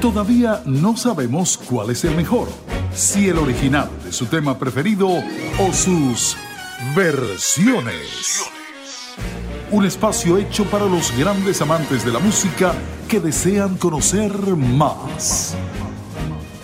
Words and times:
Todavía 0.00 0.62
no 0.66 0.96
sabemos 0.96 1.56
cuál 1.56 1.90
es 1.90 2.04
el 2.04 2.14
mejor, 2.14 2.48
si 2.94 3.28
el 3.28 3.38
original 3.38 3.88
de 4.04 4.12
su 4.12 4.26
tema 4.26 4.58
preferido 4.58 5.08
o 5.08 5.72
sus 5.72 6.36
versiones. 6.94 8.44
Un 9.70 9.86
espacio 9.86 10.36
hecho 10.36 10.64
para 10.66 10.84
los 10.84 11.16
grandes 11.16 11.62
amantes 11.62 12.04
de 12.04 12.12
la 12.12 12.18
música 12.18 12.74
que 13.08 13.20
desean 13.20 13.76
conocer 13.78 14.32
más. 14.54 15.56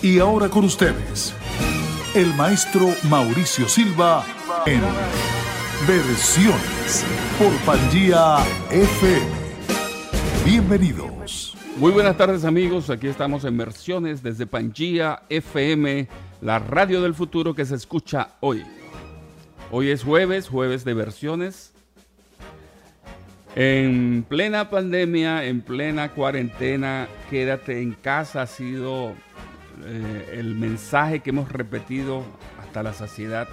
Y 0.02 0.18
ahora 0.18 0.48
con 0.48 0.64
ustedes, 0.64 1.32
el 2.14 2.34
maestro 2.34 2.94
Mauricio 3.08 3.66
Silva 3.66 4.24
en 4.66 4.82
Versiones 5.86 7.04
por 7.38 7.52
Pangía 7.64 8.36
FM. 8.70 9.26
Bienvenidos. 10.44 11.11
Muy 11.82 11.90
buenas 11.90 12.16
tardes 12.16 12.44
amigos, 12.44 12.90
aquí 12.90 13.08
estamos 13.08 13.44
en 13.44 13.56
Versiones 13.56 14.22
desde 14.22 14.46
Pangía 14.46 15.24
FM, 15.28 16.06
la 16.40 16.60
radio 16.60 17.02
del 17.02 17.12
futuro 17.12 17.56
que 17.56 17.64
se 17.64 17.74
escucha 17.74 18.36
hoy. 18.38 18.62
Hoy 19.72 19.90
es 19.90 20.04
jueves, 20.04 20.48
jueves 20.48 20.84
de 20.84 20.94
versiones. 20.94 21.72
En 23.56 24.24
plena 24.28 24.70
pandemia, 24.70 25.44
en 25.44 25.60
plena 25.60 26.12
cuarentena, 26.12 27.08
quédate 27.28 27.82
en 27.82 27.94
casa 27.94 28.42
ha 28.42 28.46
sido 28.46 29.14
eh, 29.84 30.34
el 30.34 30.54
mensaje 30.54 31.18
que 31.18 31.30
hemos 31.30 31.50
repetido 31.50 32.22
hasta 32.60 32.84
la 32.84 32.92
saciedad. 32.92 33.48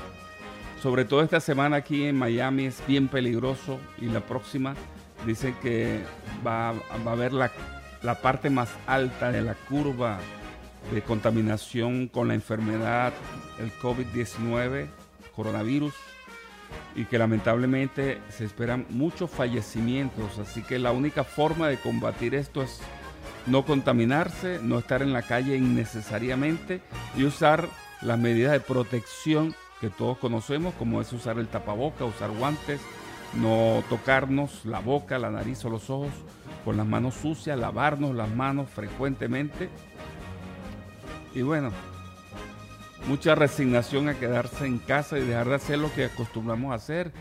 Sobre 0.83 1.03
todo 1.03 1.23
esta 1.23 1.39
semana 1.39 1.77
aquí 1.77 2.03
en 2.03 2.15
Miami 2.15 2.65
es 2.65 2.79
bien 2.87 3.07
peligroso 3.07 3.79
y 3.99 4.05
la 4.05 4.19
próxima 4.19 4.75
dice 5.25 5.55
que 5.63 6.03
va, 6.45 6.73
va 7.03 7.09
a 7.09 7.13
haber 7.13 7.33
la, 7.33 7.51
la 8.03 8.15
parte 8.15 8.49
más 8.49 8.69
alta 8.87 9.31
de 9.31 9.41
la 9.41 9.55
curva 9.55 10.19
de 10.93 11.01
contaminación 11.01 12.07
con 12.07 12.29
la 12.29 12.33
enfermedad, 12.33 13.13
el 13.59 13.71
COVID-19, 13.73 14.87
coronavirus, 15.35 15.93
y 16.95 17.05
que 17.05 17.17
lamentablemente 17.17 18.19
se 18.29 18.45
esperan 18.45 18.85
muchos 18.89 19.29
fallecimientos. 19.29 20.39
Así 20.39 20.61
que 20.63 20.79
la 20.79 20.91
única 20.91 21.23
forma 21.23 21.67
de 21.67 21.77
combatir 21.77 22.35
esto 22.35 22.61
es 22.63 22.79
no 23.45 23.65
contaminarse, 23.65 24.59
no 24.61 24.79
estar 24.79 25.01
en 25.01 25.13
la 25.13 25.21
calle 25.21 25.57
innecesariamente 25.57 26.81
y 27.15 27.23
usar 27.23 27.67
las 28.01 28.19
medidas 28.19 28.53
de 28.53 28.59
protección 28.59 29.55
que 29.81 29.89
todos 29.89 30.17
conocemos, 30.17 30.73
como 30.75 31.01
es 31.01 31.11
usar 31.13 31.39
el 31.39 31.47
tapaboca, 31.47 32.05
usar 32.05 32.31
guantes, 32.31 32.81
no 33.35 33.83
tocarnos 33.89 34.65
la 34.65 34.79
boca, 34.79 35.19
la 35.19 35.29
nariz 35.29 35.63
o 35.65 35.69
los 35.69 35.89
ojos 35.89 36.11
con 36.65 36.77
las 36.77 36.85
manos 36.85 37.15
sucias, 37.15 37.57
lavarnos 37.57 38.15
las 38.15 38.29
manos 38.29 38.69
frecuentemente. 38.69 39.69
Y 41.33 41.41
bueno, 41.41 41.71
mucha 43.07 43.35
resignación 43.35 44.09
a 44.09 44.15
quedarse 44.15 44.65
en 44.65 44.79
casa 44.79 45.17
y 45.17 45.25
dejar 45.25 45.49
de 45.49 45.55
hacer 45.55 45.79
lo 45.79 45.93
que 45.93 46.05
acostumbramos 46.05 46.71
a 46.71 46.75
hacer. 46.75 47.11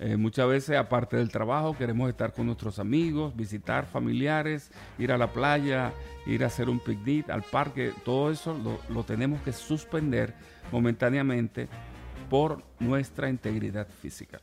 Eh, 0.00 0.16
muchas 0.16 0.48
veces, 0.48 0.76
aparte 0.76 1.16
del 1.16 1.30
trabajo, 1.30 1.76
queremos 1.76 2.08
estar 2.08 2.32
con 2.32 2.46
nuestros 2.46 2.78
amigos, 2.78 3.34
visitar 3.34 3.84
familiares, 3.86 4.70
ir 4.96 5.10
a 5.10 5.18
la 5.18 5.32
playa, 5.32 5.92
ir 6.26 6.44
a 6.44 6.46
hacer 6.46 6.68
un 6.68 6.78
picnic, 6.78 7.28
al 7.30 7.42
parque. 7.42 7.92
Todo 8.04 8.30
eso 8.30 8.56
lo, 8.56 8.78
lo 8.94 9.02
tenemos 9.02 9.42
que 9.42 9.52
suspender 9.52 10.34
momentáneamente 10.70 11.68
por 12.30 12.62
nuestra 12.78 13.28
integridad 13.28 13.88
física. 13.88 14.40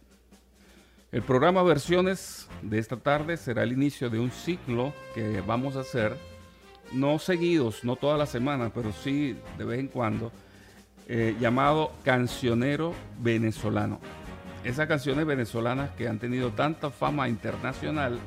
El 1.15 1.21
programa 1.21 1.63
Versiones 1.63 2.49
de 2.61 2.77
esta 2.77 2.97
tarde 2.97 3.37
será 3.37 3.63
el 3.63 3.71
inicio 3.71 4.09
de 4.09 4.19
un 4.19 4.31
ciclo 4.31 4.93
que 5.13 5.39
vamos 5.39 5.77
a 5.77 5.79
hacer, 5.79 6.13
no 6.91 7.19
seguidos, 7.19 7.85
no 7.85 7.95
toda 7.95 8.17
la 8.17 8.25
semana, 8.25 8.69
pero 8.73 8.91
sí 8.91 9.37
de 9.57 9.63
vez 9.63 9.79
en 9.79 9.87
cuando, 9.87 10.33
eh, 11.07 11.33
llamado 11.39 11.93
Cancionero 12.03 12.93
Venezolano. 13.19 14.01
Esas 14.65 14.89
canciones 14.89 15.25
venezolanas 15.25 15.91
que 15.91 16.09
han 16.09 16.19
tenido 16.19 16.51
tanta 16.51 16.89
fama 16.89 17.29
internacional 17.29 18.19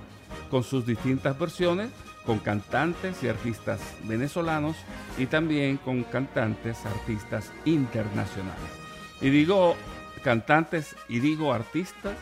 con 0.51 0.63
sus 0.63 0.87
distintas 0.87 1.39
versiones, 1.39 1.91
con 2.25 2.39
cantantes 2.39 3.23
y 3.23 3.29
artistas 3.29 3.83
venezolanos 4.05 4.77
y 5.19 5.27
también 5.27 5.77
con 5.77 6.05
cantantes, 6.05 6.87
artistas 6.87 7.53
internacionales. 7.67 8.71
Y 9.21 9.29
digo 9.29 9.77
cantantes 10.25 10.97
y 11.07 11.21
digo 11.21 11.53
artistas 11.53 12.17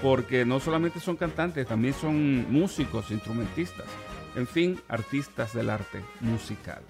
porque 0.00 0.44
no 0.44 0.60
solamente 0.60 1.00
son 1.00 1.16
cantantes, 1.16 1.66
también 1.66 1.94
son 1.94 2.50
músicos, 2.52 3.10
instrumentistas, 3.10 3.86
en 4.34 4.46
fin, 4.46 4.80
artistas 4.88 5.52
del 5.52 5.70
arte 5.70 6.00
musical. 6.20 6.82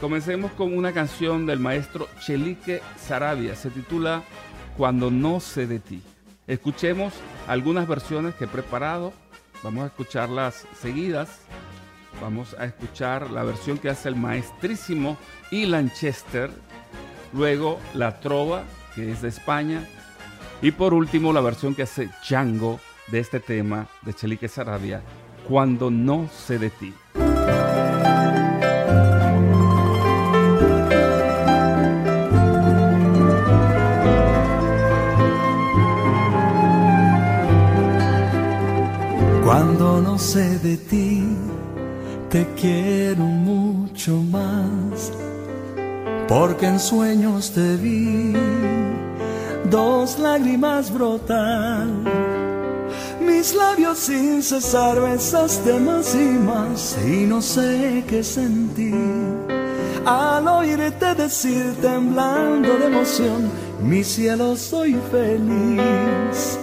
Comencemos 0.00 0.52
con 0.52 0.76
una 0.76 0.92
canción 0.92 1.46
del 1.46 1.58
maestro 1.58 2.08
Chelique 2.20 2.82
Sarabia, 2.96 3.54
se 3.54 3.70
titula 3.70 4.22
Cuando 4.76 5.10
no 5.10 5.40
sé 5.40 5.66
de 5.66 5.78
ti. 5.78 6.02
Escuchemos 6.46 7.12
algunas 7.46 7.86
versiones 7.86 8.34
que 8.34 8.44
he 8.44 8.48
preparado, 8.48 9.12
vamos 9.62 9.84
a 9.84 9.86
escucharlas 9.86 10.66
seguidas. 10.80 11.40
Vamos 12.20 12.54
a 12.58 12.66
escuchar 12.66 13.30
la 13.30 13.44
versión 13.44 13.78
que 13.78 13.88
hace 13.88 14.08
el 14.08 14.16
maestrísimo 14.16 15.16
Ilan 15.50 15.90
Chester, 15.90 16.50
luego 17.32 17.78
la 17.94 18.20
trova, 18.20 18.64
que 18.94 19.10
es 19.10 19.22
de 19.22 19.28
España, 19.28 19.88
y 20.62 20.70
por 20.72 20.94
último 20.94 21.32
la 21.32 21.40
versión 21.40 21.74
que 21.74 21.82
hace 21.82 22.08
Django 22.22 22.80
de 23.08 23.20
este 23.20 23.40
tema 23.40 23.88
de 24.02 24.14
Chelique 24.14 24.48
Sarabia, 24.48 25.02
Cuando 25.48 25.90
no 25.90 26.28
sé 26.28 26.58
de 26.58 26.70
ti. 26.70 26.92
Cuando 39.44 40.00
no 40.00 40.18
sé 40.18 40.58
de 40.60 40.76
ti, 40.76 41.24
te 42.28 42.46
quiero 42.54 43.24
mucho 43.24 44.22
más, 44.22 45.12
porque 46.28 46.66
en 46.66 46.78
sueños 46.78 47.52
te 47.52 47.76
vi, 47.76 48.32
dos 49.70 50.18
lágrimas 50.18 50.92
brotan, 50.92 52.04
mis 53.20 53.54
labios 53.54 53.98
sin 53.98 54.42
cesar 54.42 55.00
besaste 55.00 55.78
más 55.78 56.14
y 56.14 56.38
más, 56.38 56.98
y 57.06 57.26
no 57.26 57.40
sé 57.40 58.04
qué 58.08 58.22
sentí. 58.22 58.92
Al 60.04 60.48
oírte 60.48 61.14
decir 61.14 61.74
temblando 61.80 62.76
de 62.78 62.86
emoción, 62.86 63.50
mi 63.82 64.02
cielo 64.02 64.56
soy 64.56 64.96
feliz. 65.10 66.58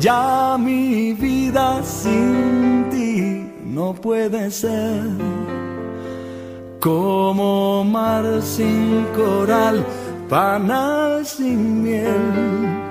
Ya 0.00 0.56
mi 0.58 1.12
vida 1.12 1.82
sin 1.82 2.88
ti 2.90 3.50
no 3.64 3.94
puede 3.94 4.50
ser 4.50 5.02
como 6.84 7.84
mar 7.84 8.42
sin 8.42 9.06
coral, 9.16 9.82
sin 11.24 11.82
miel. 11.82 12.84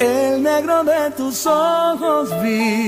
El 0.00 0.42
negro 0.42 0.84
de 0.84 1.10
tus 1.16 1.46
ojos 1.46 2.30
vi 2.42 2.86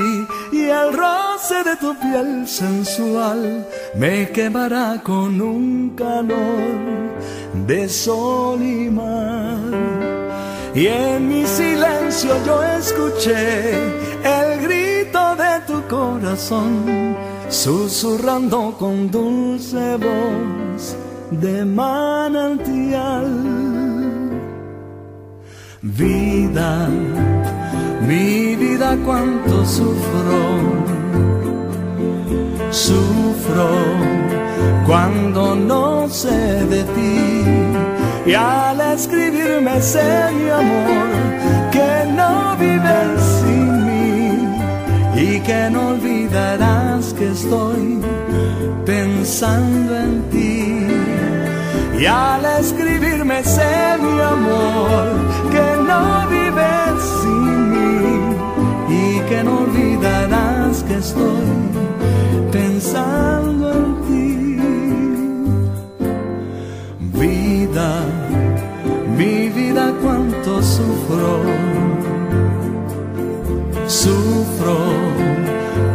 y 0.52 0.64
el 0.64 0.92
roce 0.92 1.62
de 1.64 1.76
tu 1.76 1.94
piel 1.98 2.46
sensual 2.46 3.66
me 3.96 4.30
quemará 4.30 5.00
con 5.02 5.40
un 5.40 5.90
calor 5.90 7.10
de 7.66 7.88
sol 7.88 8.62
y 8.62 8.88
mar. 8.88 9.58
Y 10.74 10.86
en 10.86 11.28
mi 11.28 11.44
silencio 11.44 12.32
yo 12.46 12.62
escuché 12.62 13.74
el 14.22 14.60
grito 14.62 15.36
de 15.36 15.60
tu 15.66 15.82
corazón, 15.88 17.16
susurrando 17.50 18.76
con 18.78 19.10
dulce 19.10 19.96
voz 19.96 20.96
de 21.32 21.64
manantial. 21.64 23.69
Vida, 25.82 26.88
mi 28.06 28.54
vida 28.54 28.98
cuánto 29.02 29.64
sufro, 29.64 30.42
sufro 32.70 33.70
cuando 34.86 35.56
no 35.56 36.06
sé 36.10 36.66
de 36.66 36.82
ti. 36.84 38.30
Y 38.30 38.34
al 38.34 38.78
escribirme 38.92 39.80
sé 39.80 40.28
mi 40.34 40.50
amor 40.50 41.08
que 41.72 42.12
no 42.14 42.56
vives 42.58 43.22
sin 43.40 43.86
mí 43.86 44.48
y 45.16 45.40
que 45.40 45.70
no 45.70 45.88
olvidarás 45.92 47.14
que 47.14 47.30
estoy 47.30 48.00
pensando 48.84 49.96
en 49.96 50.22
ti 50.30 50.59
y 52.00 52.06
al 52.06 52.42
escribirme 52.46 53.44
sé 53.44 53.98
mi 54.00 54.18
amor 54.20 55.04
que 55.52 55.66
no 55.86 56.28
vives 56.30 57.02
sin 57.20 57.70
mí 57.72 58.36
y 58.88 59.20
que 59.28 59.44
no 59.44 59.58
olvidarás 59.58 60.82
que 60.84 60.94
estoy 60.94 61.50
pensando 62.50 63.70
en 63.74 64.00
ti. 64.06 64.26
Vida, 67.20 67.90
mi 69.18 69.50
vida 69.50 69.92
cuánto 70.02 70.62
sufro, 70.62 71.42
sufro 73.86 74.78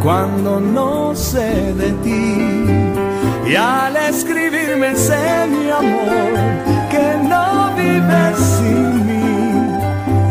cuando 0.04 0.60
no 0.60 1.16
sé 1.16 1.74
de 1.74 1.90
ti 2.04 2.85
y 3.48 3.54
al 3.54 3.96
escribirme 3.96 4.96
sé 4.96 5.46
mi 5.46 5.70
amor 5.70 6.32
que 6.90 7.16
no 7.28 7.76
vives 7.76 8.38
sin 8.58 9.06
mí 9.06 9.26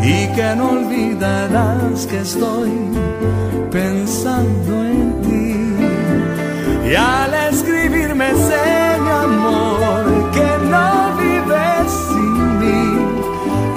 y 0.02 0.26
que 0.34 0.54
no 0.54 0.70
olvidarás 0.72 2.06
que 2.06 2.18
estoy 2.20 2.72
pensando 3.70 4.84
en 4.84 5.22
ti. 5.22 6.90
Y 6.90 6.94
al 6.94 7.32
escribirme 7.50 8.34
sé 8.34 8.98
mi 9.00 9.10
amor 9.10 10.04
que 10.34 10.50
no 10.70 11.16
vives 11.16 11.90
sin 12.10 12.58
mí 12.60 12.98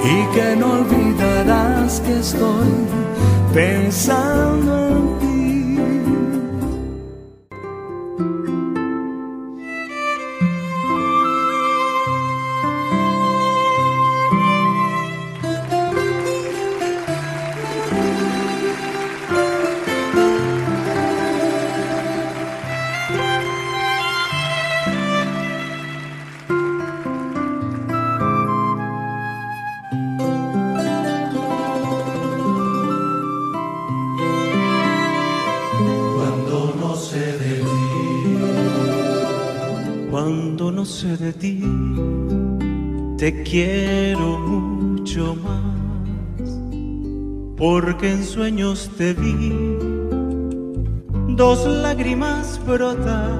y 0.04 0.34
que 0.34 0.56
no 0.56 0.66
olvidarás 0.80 2.00
que 2.00 2.18
estoy 2.18 2.72
pensando 3.54 4.88
en 4.88 5.18
ti. 5.18 5.29
Te 43.30 43.42
quiero 43.42 44.38
mucho 44.38 45.36
más, 45.36 46.50
porque 47.56 48.10
en 48.10 48.24
sueños 48.24 48.90
te 48.96 49.12
vi 49.14 49.52
dos 51.36 51.64
lágrimas 51.66 52.60
brotar. 52.66 53.38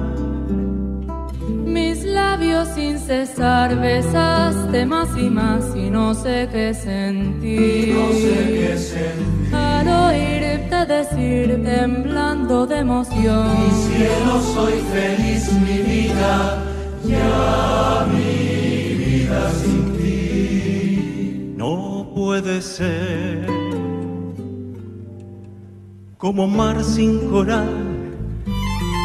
Mis 1.65 2.05
labios 2.05 2.69
sin 2.69 2.99
cesar 2.99 3.79
besaste 3.79 4.85
más 4.85 5.09
y 5.17 5.29
más 5.29 5.75
y 5.75 5.89
no 5.89 6.13
sé 6.13 6.47
qué 6.51 6.73
sentir. 6.73 7.93
No 7.93 8.13
sé 8.13 8.37
qué 8.59 8.77
sentir. 8.77 9.55
Al 9.55 9.87
oírte 9.87 10.85
decir 10.85 11.63
temblando 11.63 12.65
de 12.65 12.77
emoción. 12.77 13.47
Mi 13.59 13.71
cielo 13.87 14.41
soy 14.53 14.73
feliz, 14.93 15.51
mi 15.53 15.77
vida, 15.79 16.63
ya 17.03 18.07
mi 18.09 18.60
sin 19.61 19.97
ti 19.97 21.53
no 21.57 22.11
puede 22.15 22.61
ser. 22.61 23.45
Como 26.17 26.47
mar 26.47 26.83
sin 26.83 27.29
coral, 27.29 27.73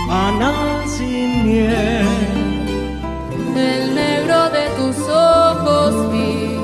manal 0.08 0.86
sin 0.86 1.46
miel. 1.46 2.06
El 3.56 3.94
negro 3.94 4.38
de 4.56 4.64
tus 4.78 4.96
ojos 5.08 6.12
vi 6.12 6.58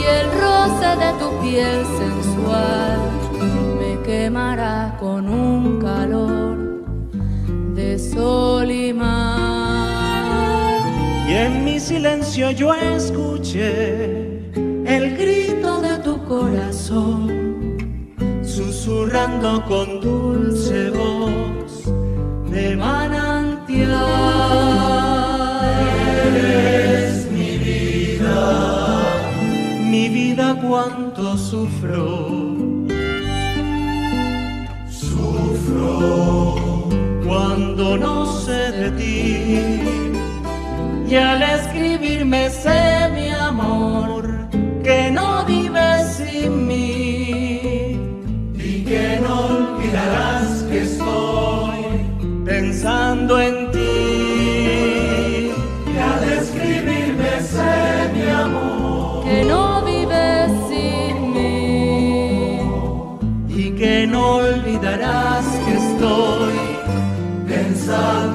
y 0.00 0.02
el 0.18 0.26
roce 0.42 0.88
de 1.02 1.10
tu 1.20 1.28
piel 1.42 1.80
sensual 2.00 2.98
me 3.80 3.92
quemará 4.02 4.96
con 5.00 5.28
un 5.28 5.80
calor 5.80 6.56
de 7.74 7.98
sol 7.98 8.63
mi 11.74 11.80
silencio 11.80 12.52
yo 12.52 12.72
escuché 12.72 13.68
el 14.86 15.16
grito 15.18 15.80
de 15.80 15.98
tu 16.04 16.24
corazón, 16.24 17.76
susurrando 18.44 19.64
con 19.64 20.00
dulce 20.00 20.90
voz 20.90 21.90
de 22.48 22.76
manantial. 22.76 23.90
Eres 26.28 27.28
mi 27.32 27.58
vida, 27.58 28.38
mi 29.80 30.08
vida 30.08 30.56
cuánto 30.62 31.36
sufro. 31.36 32.54
Sufro 34.88 36.54
cuando 37.26 37.96
no 37.96 38.26
sé 38.42 38.70
de 38.70 38.90
ti 38.92 40.03
y 41.14 41.16
al 41.16 41.42
escribirme 41.44 42.50
sé 42.50 43.08
mi 43.14 43.28
amor 43.28 44.48
que 44.82 45.12
no 45.12 45.44
vives 45.44 46.02
sin 46.16 46.66
mí. 46.66 47.60
Y 48.56 48.84
que 48.84 49.20
no 49.22 49.34
olvidarás 49.46 50.64
que 50.68 50.82
estoy 50.82 51.82
pensando 52.44 53.40
en 53.40 53.70
ti. 53.70 55.52
Y 55.92 55.96
al 56.10 56.22
escribirme 56.40 57.32
sé 57.52 57.74
mi 58.14 58.28
amor 58.28 59.24
que 59.24 59.44
no 59.44 59.84
vives 59.84 60.50
sin 60.68 61.14
mí. 61.36 62.58
Y 63.62 63.70
que 63.78 64.04
no 64.08 64.22
olvidarás 64.48 65.46
que 65.64 65.74
estoy 65.74 66.54
pensando 67.46 68.33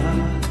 te 0.00 0.49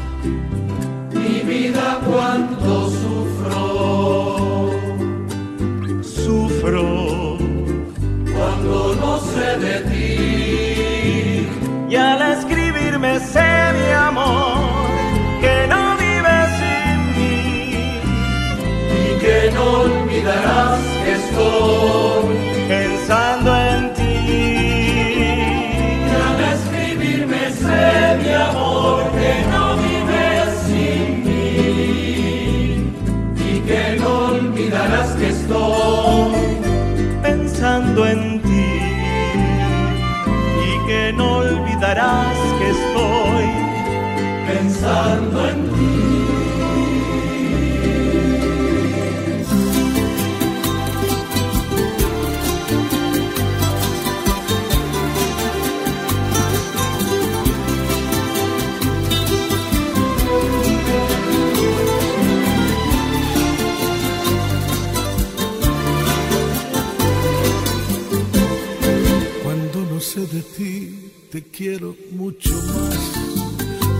quiero 71.60 71.94
mucho 72.12 72.54
más, 72.54 72.98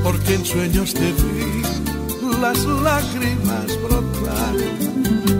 porque 0.02 0.34
en 0.36 0.46
sueños 0.46 0.94
te 0.94 1.12
vi 1.12 1.60
las 2.40 2.64
lágrimas 2.64 3.66
brotar. 3.82 4.54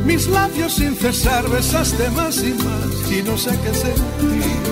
Mis 0.04 0.28
labios 0.28 0.74
sin 0.74 0.94
cesar 0.96 1.48
besaste 1.48 2.10
más 2.10 2.36
y 2.44 2.52
más 2.52 3.10
y 3.10 3.22
no 3.22 3.38
sé 3.38 3.52
qué 3.62 3.72
sentir. 3.72 4.62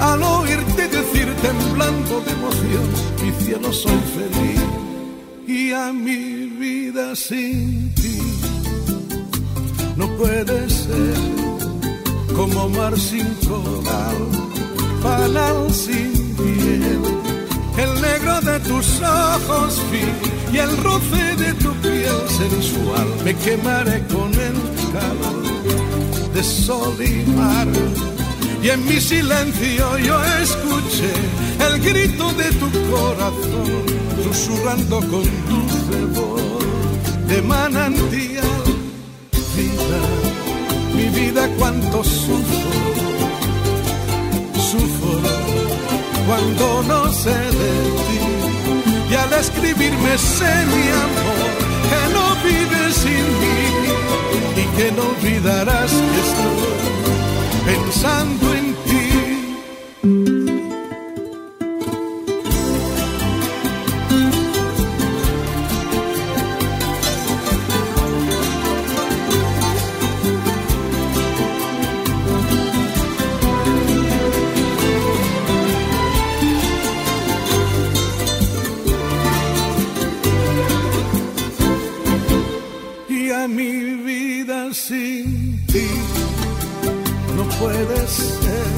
Al 0.00 0.20
oírte 0.24 0.88
decir 0.88 1.28
temblando 1.40 2.20
de 2.22 2.32
emoción, 2.32 2.86
mi 3.22 3.44
cielo 3.44 3.72
soy 3.72 4.00
feliz 4.18 4.60
y 5.46 5.70
a 5.70 5.92
mi 5.92 6.46
vida 6.46 7.14
sin 7.14 7.94
ti 7.94 8.18
no 9.96 10.08
puede 10.16 10.68
ser 10.68 11.14
como 12.34 12.68
mar 12.70 12.98
sin 12.98 13.28
coral, 13.48 14.18
panal 15.00 15.72
sin 15.72 16.15
el 17.78 18.00
negro 18.00 18.40
de 18.40 18.60
tus 18.60 19.00
ojos 19.02 19.80
vi 19.90 20.56
y 20.56 20.58
el 20.58 20.76
roce 20.78 21.36
de 21.36 21.52
tu 21.54 21.72
piel 21.74 22.20
sensual. 22.28 23.08
Me 23.24 23.34
quemaré 23.34 24.02
con 24.06 24.32
el 24.32 24.56
calor 24.94 25.46
de 26.34 26.42
sol 26.42 26.96
y 27.00 27.30
mar. 27.30 27.68
Y 28.62 28.70
en 28.70 28.84
mi 28.84 29.00
silencio 29.00 29.98
yo 29.98 30.24
escuché 30.42 31.12
el 31.68 31.80
grito 31.80 32.32
de 32.32 32.50
tu 32.60 32.68
corazón, 32.90 33.84
susurrando 34.24 34.98
con 35.00 35.24
dulce 35.50 35.98
voz 36.14 36.64
de 37.28 37.42
manantial. 37.42 38.64
Vida, 39.56 40.02
mi 40.94 41.06
vida 41.18 41.48
cuánto 41.58 42.04
sufro, 42.04 42.70
sufro 44.70 45.25
cuando 46.26 46.82
no 46.82 47.12
sé 47.12 47.30
de 47.30 47.72
ti 48.06 48.20
y 49.10 49.14
al 49.14 49.32
escribirme 49.32 50.18
sé 50.18 50.52
mi 50.66 50.88
amor, 51.06 51.50
que 51.90 52.00
no 52.14 52.24
vives 52.44 52.96
sin 52.96 53.24
mí 53.42 53.60
y 54.56 54.64
que 54.76 54.92
no 54.92 55.02
olvidarás 55.02 55.92
que 55.92 56.20
estoy 56.26 56.66
pensando 57.66 58.54
en 58.54 58.74
ti. 58.84 58.95
Puede 87.66 88.06
ser 88.06 88.74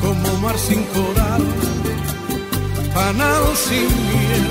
como 0.00 0.28
mar 0.38 0.56
sin 0.58 0.82
coral, 0.96 1.44
panal 2.94 3.44
sin 3.66 3.90
miel, 4.10 4.46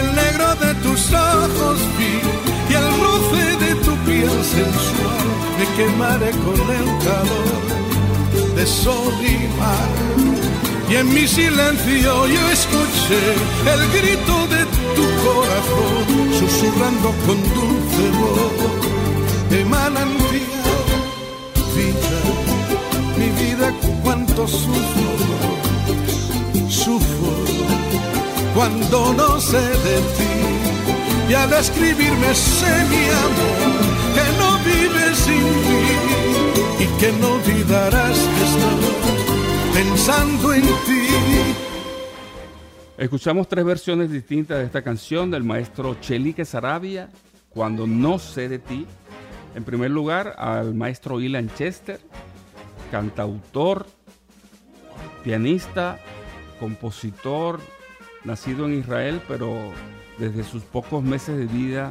el 0.00 0.06
negro 0.22 0.48
de 0.64 0.70
tus 0.84 1.02
ojos 1.12 1.78
vi 1.98 2.16
y 2.70 2.74
el 2.80 2.88
roce 3.02 3.44
de 3.64 3.72
tu 3.84 3.92
piel 4.06 4.36
sensual, 4.56 5.26
me 5.58 5.66
quemaré 5.76 6.30
con 6.46 6.66
el 6.80 6.88
calor 7.06 7.62
de 8.56 8.66
sol 8.66 9.14
y 9.34 9.36
mar. 9.60 9.94
Y 10.88 10.94
en 10.94 11.08
mi 11.12 11.26
silencio 11.26 12.26
yo 12.34 12.42
escuché 12.58 13.22
el 13.74 13.82
grito 13.96 14.36
de 14.54 14.62
tu 14.96 15.04
corazón, 15.26 16.04
susurrando 16.40 17.08
con 17.26 17.38
dulce 17.56 18.04
voz 18.20 19.50
de 19.50 19.64
manantial. 19.64 20.55
Vida, 21.76 22.18
mi 23.18 23.28
vida, 23.44 23.72
cuánto 24.02 24.48
sufro, 24.48 25.10
sufro 26.68 27.66
cuando 28.54 29.12
no 29.12 29.38
sé 29.38 29.60
de 29.60 29.98
ti. 30.16 31.28
Y 31.28 31.34
al 31.34 31.52
escribirme 31.52 32.34
sé 32.34 32.84
mi 32.88 33.04
amor, 33.26 33.74
que 34.14 34.26
no 34.38 34.58
vives 34.64 35.18
sin 35.18 35.44
mí 35.44 36.06
y 36.78 36.86
que 37.00 37.12
no 37.20 37.34
olvidarás 37.34 38.18
que 38.18 38.44
estoy 38.44 39.82
pensando 39.82 40.54
en 40.54 40.62
ti. 40.62 41.06
Escuchamos 42.96 43.46
tres 43.48 43.64
versiones 43.64 44.10
distintas 44.10 44.58
de 44.58 44.64
esta 44.64 44.80
canción 44.82 45.30
del 45.30 45.44
maestro 45.44 45.96
Chelique 46.00 46.46
Sarabia, 46.46 47.10
Cuando 47.50 47.86
no 47.86 48.18
sé 48.18 48.48
de 48.48 48.58
ti. 48.58 48.86
En 49.56 49.64
primer 49.64 49.90
lugar, 49.90 50.34
al 50.36 50.74
maestro 50.74 51.18
Ilan 51.18 51.48
Chester, 51.54 51.98
cantautor, 52.90 53.86
pianista, 55.24 55.98
compositor, 56.60 57.58
nacido 58.22 58.66
en 58.66 58.74
Israel, 58.74 59.22
pero 59.26 59.72
desde 60.18 60.44
sus 60.44 60.62
pocos 60.62 61.02
meses 61.02 61.38
de 61.38 61.46
vida 61.46 61.90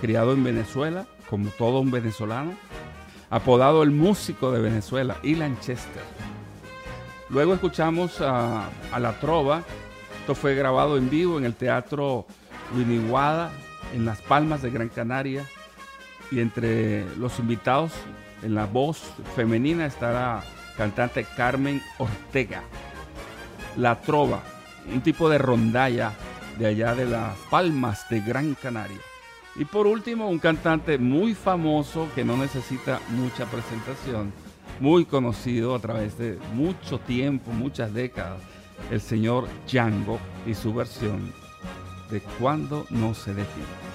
criado 0.00 0.32
en 0.32 0.42
Venezuela, 0.42 1.06
como 1.28 1.50
todo 1.50 1.80
un 1.80 1.90
venezolano, 1.90 2.52
apodado 3.28 3.82
el 3.82 3.90
músico 3.90 4.50
de 4.50 4.60
Venezuela, 4.60 5.18
Ilan 5.22 5.60
Chester. 5.60 6.02
Luego 7.28 7.52
escuchamos 7.52 8.22
a, 8.22 8.66
a 8.90 8.98
La 8.98 9.20
Trova, 9.20 9.62
esto 10.20 10.34
fue 10.34 10.54
grabado 10.54 10.96
en 10.96 11.10
vivo 11.10 11.36
en 11.36 11.44
el 11.44 11.54
Teatro 11.54 12.24
Winiguada, 12.74 13.50
en 13.94 14.06
Las 14.06 14.22
Palmas 14.22 14.62
de 14.62 14.70
Gran 14.70 14.88
Canaria, 14.88 15.44
y 16.30 16.40
entre 16.40 17.04
los 17.16 17.38
invitados 17.38 17.92
en 18.42 18.54
la 18.54 18.66
voz 18.66 19.02
femenina 19.34 19.86
estará 19.86 20.42
cantante 20.76 21.26
Carmen 21.36 21.82
Ortega. 21.98 22.62
La 23.76 24.00
Trova, 24.00 24.42
un 24.92 25.00
tipo 25.00 25.28
de 25.28 25.38
rondalla 25.38 26.12
de 26.58 26.66
allá 26.66 26.94
de 26.94 27.06
las 27.06 27.36
Palmas 27.50 28.08
de 28.08 28.20
Gran 28.20 28.54
Canaria. 28.54 28.98
Y 29.56 29.64
por 29.64 29.86
último, 29.86 30.28
un 30.28 30.38
cantante 30.38 30.98
muy 30.98 31.34
famoso 31.34 32.08
que 32.14 32.24
no 32.24 32.36
necesita 32.36 33.00
mucha 33.10 33.46
presentación, 33.46 34.32
muy 34.78 35.04
conocido 35.04 35.74
a 35.74 35.80
través 35.80 36.16
de 36.16 36.38
mucho 36.54 37.00
tiempo, 37.00 37.50
muchas 37.50 37.92
décadas, 37.92 38.40
el 38.90 39.00
señor 39.00 39.48
Django 39.66 40.20
y 40.46 40.54
su 40.54 40.72
versión 40.72 41.32
de 42.10 42.20
Cuando 42.20 42.86
no 42.90 43.14
se 43.14 43.34
de 43.34 43.42
ti. 43.42 43.87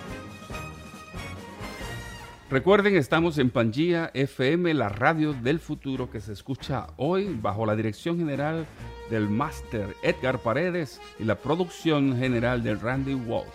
Recuerden, 2.50 2.97
estamos 2.97 3.38
en 3.38 3.50
Pangía 3.50 4.12
FM, 4.13 4.73
la 4.73 4.89
radio 4.89 5.33
del 5.33 5.59
futuro 5.59 6.12
que 6.12 6.19
se 6.19 6.33
escucha 6.33 6.88
hoy 6.97 7.35
bajo 7.41 7.65
la 7.65 7.75
dirección 7.75 8.17
general 8.17 8.67
del 9.09 9.29
máster 9.29 9.95
Edgar 10.03 10.39
Paredes 10.39 11.01
y 11.19 11.23
la 11.23 11.35
producción 11.35 12.17
general 12.17 12.62
de 12.62 12.75
Randy 12.75 13.15
Walsh. 13.15 13.47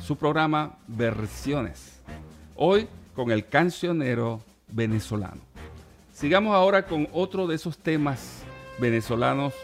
Su 0.00 0.16
programa 0.16 0.78
Versiones. 0.86 2.00
Hoy 2.54 2.86
con 3.14 3.30
el 3.30 3.46
cancionero 3.46 4.40
venezolano. 4.68 5.40
Sigamos 6.12 6.54
ahora 6.54 6.86
con 6.86 7.08
otro 7.12 7.46
de 7.46 7.56
esos 7.56 7.78
temas 7.78 8.42
venezolanos 8.78 9.54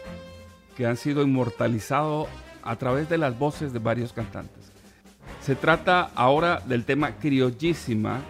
que 0.75 0.87
han 0.87 0.97
sido 0.97 1.21
inmortalizados 1.21 2.27
a 2.63 2.75
través 2.75 3.07
de 3.09 3.19
las 3.19 3.37
voces 3.37 3.71
de 3.71 3.79
varios 3.79 4.11
cantantes. 4.11 4.71
Se 5.41 5.55
trata 5.55 6.11
ahora 6.15 6.61
del 6.65 6.83
tema 6.83 7.11
Criollísima 7.11 8.21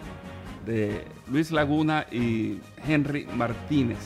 de 0.66 1.04
Luis 1.30 1.50
Laguna 1.50 2.06
y 2.10 2.58
Henry 2.86 3.26
Martínez. 3.34 3.98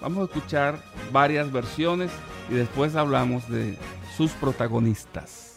Vamos 0.00 0.22
a 0.22 0.24
escuchar 0.24 0.82
varias 1.12 1.52
versiones 1.52 2.10
y 2.50 2.54
después 2.54 2.96
hablamos 2.96 3.48
de 3.48 3.76
sus 4.16 4.32
protagonistas. 4.32 5.49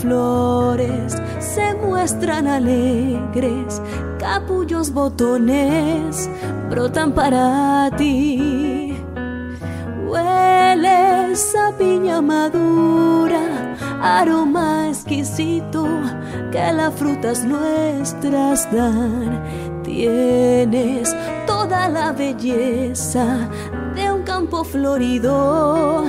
flores 0.00 1.16
se 1.38 1.74
muestran 1.74 2.46
alegres, 2.46 3.80
capullos 4.18 4.92
botones 4.92 6.28
brotan 6.68 7.12
para 7.12 7.90
ti. 7.96 8.96
Hueles 10.06 11.54
a 11.54 11.76
piña 11.76 12.20
madura, 12.20 13.76
aroma 14.02 14.88
exquisito 14.88 15.86
que 16.50 16.72
las 16.72 16.94
frutas 16.94 17.44
nuestras 17.44 18.70
dan. 18.72 19.42
Tienes 19.82 21.14
toda 21.46 21.88
la 21.88 22.12
belleza 22.12 23.48
de 23.94 24.10
un 24.12 24.22
campo 24.22 24.64
florido 24.64 26.04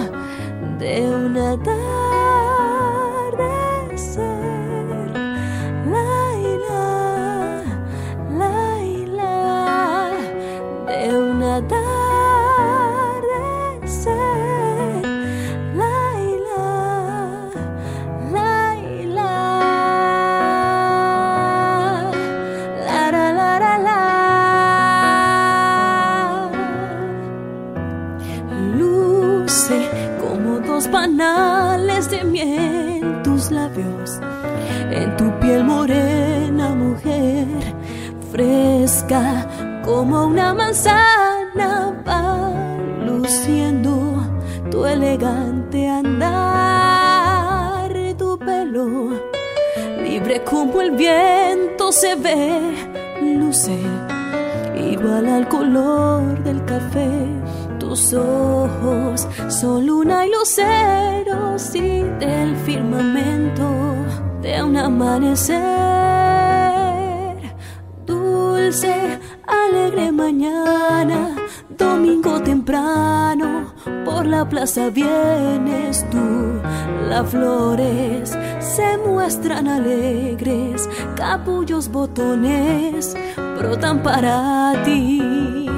plaza 74.51 74.89
vienes 74.89 76.05
tú, 76.09 76.59
las 77.07 77.29
flores 77.29 78.37
se 78.59 78.97
muestran 78.97 79.65
alegres, 79.65 80.89
capullos, 81.15 81.87
botones 81.87 83.15
brotan 83.57 84.03
para 84.03 84.73
ti. 84.83 85.69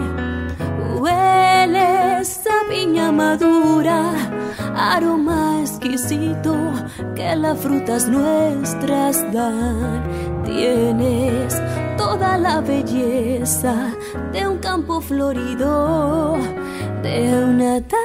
Hueles 0.97 2.41
a 2.47 2.67
piña 2.67 3.11
madura, 3.11 4.11
aroma 4.75 5.61
exquisito 5.61 6.55
que 7.15 7.35
las 7.35 7.59
frutas 7.59 8.07
nuestras 8.07 9.21
dan. 9.31 10.01
Tienes 10.43 11.61
toda 11.95 12.39
la 12.39 12.59
belleza 12.59 13.93
de 14.31 14.47
un 14.47 14.57
campo 14.57 14.99
florido, 14.99 16.37
de 17.03 17.45
una 17.45 17.79
tarde 17.81 18.02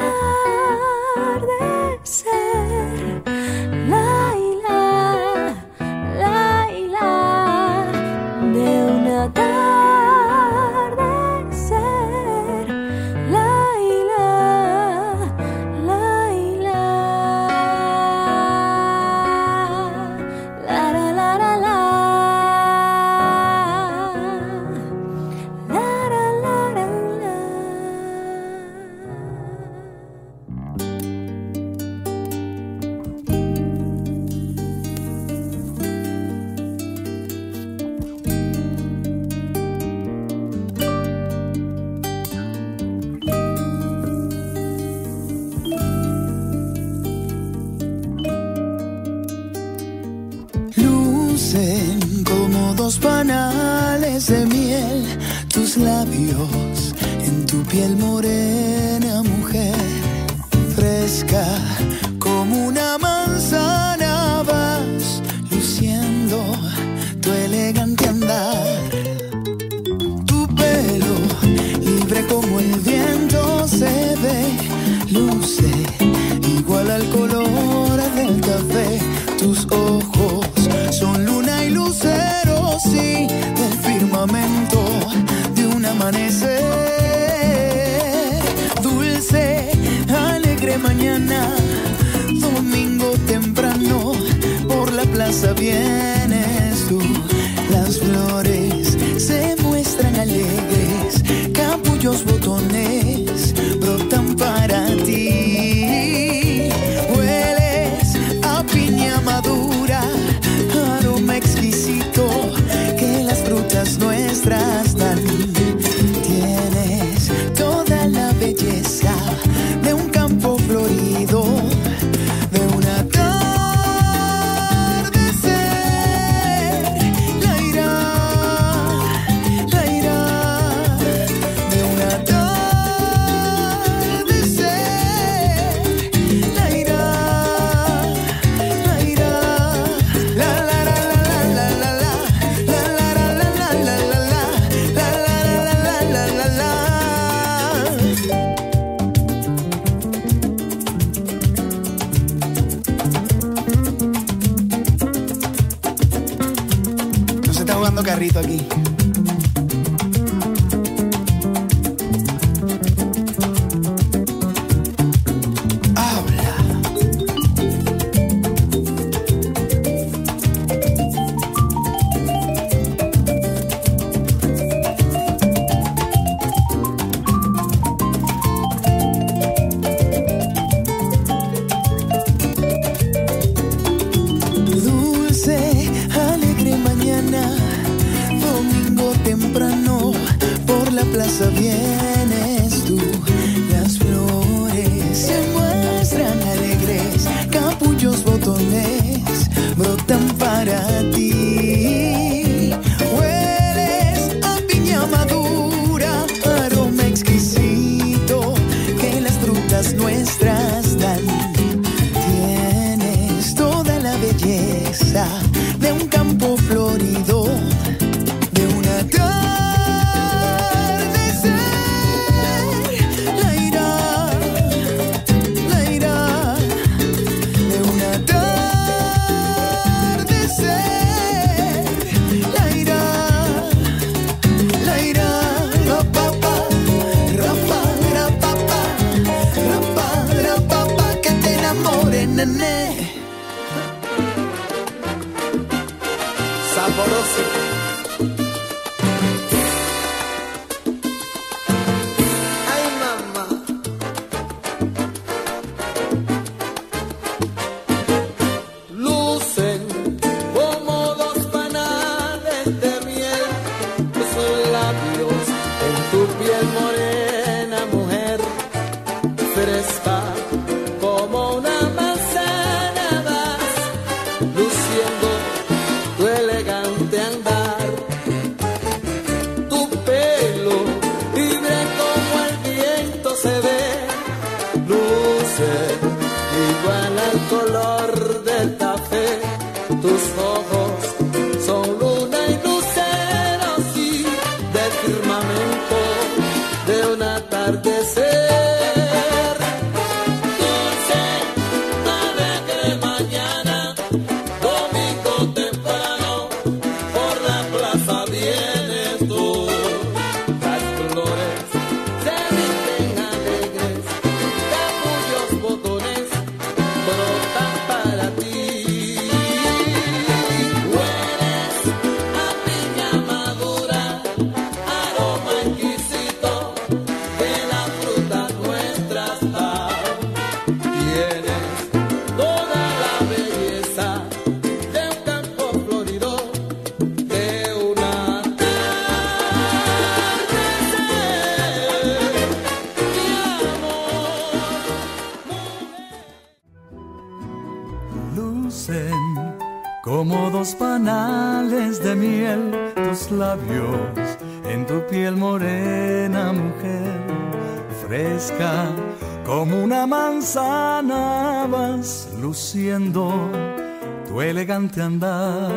andar. 365.00 365.72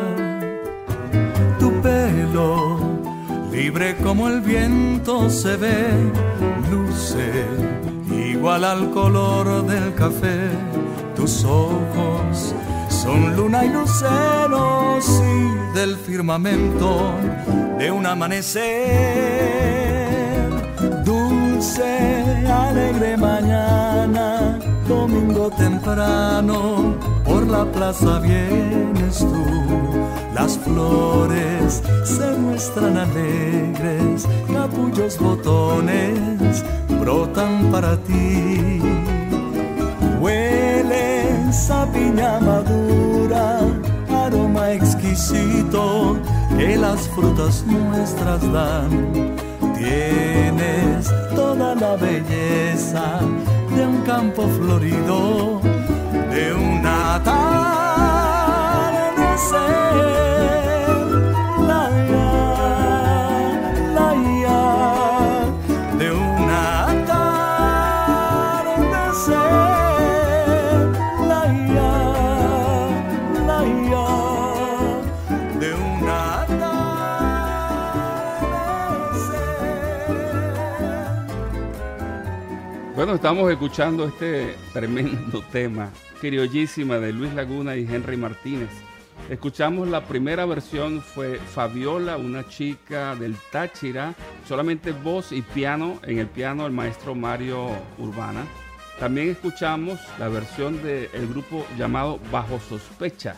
Tu 1.58 1.70
pelo, 1.80 2.78
libre 3.50 3.96
como 4.02 4.28
el 4.28 4.40
viento 4.40 5.30
se 5.30 5.56
ve, 5.56 5.88
luce 6.70 7.46
igual 8.10 8.64
al 8.64 8.90
color 8.90 9.66
del 9.66 9.94
café. 9.94 10.50
Tus 11.14 11.44
ojos 11.44 12.54
son 12.88 13.36
luna 13.36 13.64
y 13.64 13.68
luceros 13.68 15.04
y 15.08 15.78
del 15.78 15.96
firmamento 15.96 17.12
de 17.78 17.90
un 17.90 18.06
amanecer. 18.06 18.62
Dulce, 21.04 22.46
alegre 22.46 23.16
mañana, 23.16 24.31
domingo 24.88 25.50
temprano 25.50 27.12
la 27.52 27.64
plaza 27.66 28.18
vienes 28.20 29.18
tú, 29.18 29.44
las 30.34 30.56
flores 30.58 31.82
se 32.04 32.38
muestran 32.38 32.96
alegres, 32.96 34.26
capullos 34.52 35.18
botones 35.18 36.64
brotan 37.00 37.70
para 37.70 37.96
ti. 37.98 38.80
Hueles 40.20 41.70
a 41.70 41.84
piña 41.92 42.40
madura, 42.40 43.60
aroma 44.24 44.72
exquisito 44.72 46.16
que 46.56 46.76
las 46.78 47.08
frutas 47.08 47.64
nuestras 47.66 48.40
dan. 48.52 49.51
Tienes 49.82 51.12
toda 51.34 51.74
la 51.74 51.96
belleza 51.96 53.18
de 53.74 53.84
un 53.84 54.02
campo 54.02 54.46
florido 54.48 55.60
de 56.30 56.54
una 56.54 57.16
atardecer. 57.16 57.52
Estamos 83.14 83.50
escuchando 83.52 84.06
este 84.06 84.56
tremendo 84.72 85.44
tema 85.52 85.90
criollísima 86.18 86.98
de 86.98 87.12
Luis 87.12 87.34
Laguna 87.34 87.76
y 87.76 87.82
Henry 87.84 88.16
Martínez. 88.16 88.70
Escuchamos 89.28 89.86
la 89.88 90.06
primera 90.06 90.46
versión, 90.46 91.02
fue 91.02 91.36
Fabiola, 91.36 92.16
una 92.16 92.48
chica 92.48 93.14
del 93.14 93.36
Táchira, 93.52 94.14
solamente 94.48 94.92
voz 94.92 95.30
y 95.30 95.42
piano, 95.42 96.00
en 96.04 96.20
el 96.20 96.26
piano 96.26 96.66
el 96.66 96.72
maestro 96.72 97.14
Mario 97.14 97.68
Urbana. 97.98 98.46
También 98.98 99.28
escuchamos 99.28 100.00
la 100.18 100.28
versión 100.28 100.82
del 100.82 101.28
grupo 101.28 101.66
llamado 101.76 102.18
Bajo 102.32 102.58
Sospecha. 102.60 103.36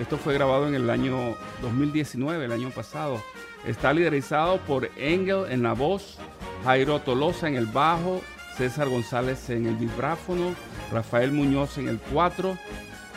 Esto 0.00 0.16
fue 0.16 0.32
grabado 0.32 0.66
en 0.66 0.74
el 0.74 0.88
año 0.88 1.36
2019, 1.60 2.46
el 2.46 2.52
año 2.52 2.70
pasado. 2.70 3.22
Está 3.66 3.92
liderizado 3.92 4.56
por 4.60 4.90
Engel 4.96 5.44
en 5.50 5.62
la 5.62 5.74
voz, 5.74 6.18
Jairo 6.64 6.98
Tolosa 7.00 7.46
en 7.46 7.56
el 7.56 7.66
bajo, 7.66 8.22
César 8.56 8.88
González 8.88 9.50
en 9.50 9.66
el 9.66 9.76
vibráfono, 9.76 10.54
Rafael 10.92 11.32
Muñoz 11.32 11.78
en 11.78 11.88
el 11.88 11.98
4 12.12 12.56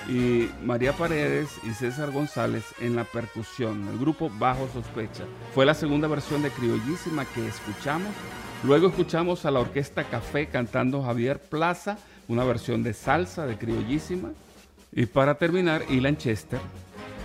y 0.09 0.49
María 0.63 0.93
Paredes 0.93 1.49
y 1.63 1.73
César 1.73 2.11
González 2.11 2.63
en 2.79 2.95
la 2.95 3.03
percusión, 3.03 3.87
el 3.87 3.97
grupo 3.97 4.29
Bajo 4.37 4.67
Sospecha. 4.73 5.23
Fue 5.53 5.65
la 5.65 5.73
segunda 5.73 6.07
versión 6.07 6.41
de 6.43 6.49
Criollísima 6.49 7.25
que 7.25 7.47
escuchamos. 7.47 8.11
Luego 8.63 8.87
escuchamos 8.87 9.45
a 9.45 9.51
la 9.51 9.59
Orquesta 9.59 10.05
Café 10.05 10.47
cantando 10.47 11.03
Javier 11.03 11.39
Plaza, 11.39 11.97
una 12.27 12.43
versión 12.43 12.83
de 12.83 12.93
salsa 12.93 13.45
de 13.45 13.57
Criollísima. 13.57 14.31
Y 14.91 15.05
para 15.05 15.35
terminar, 15.37 15.83
Ilan 15.89 16.17
Chester 16.17 16.59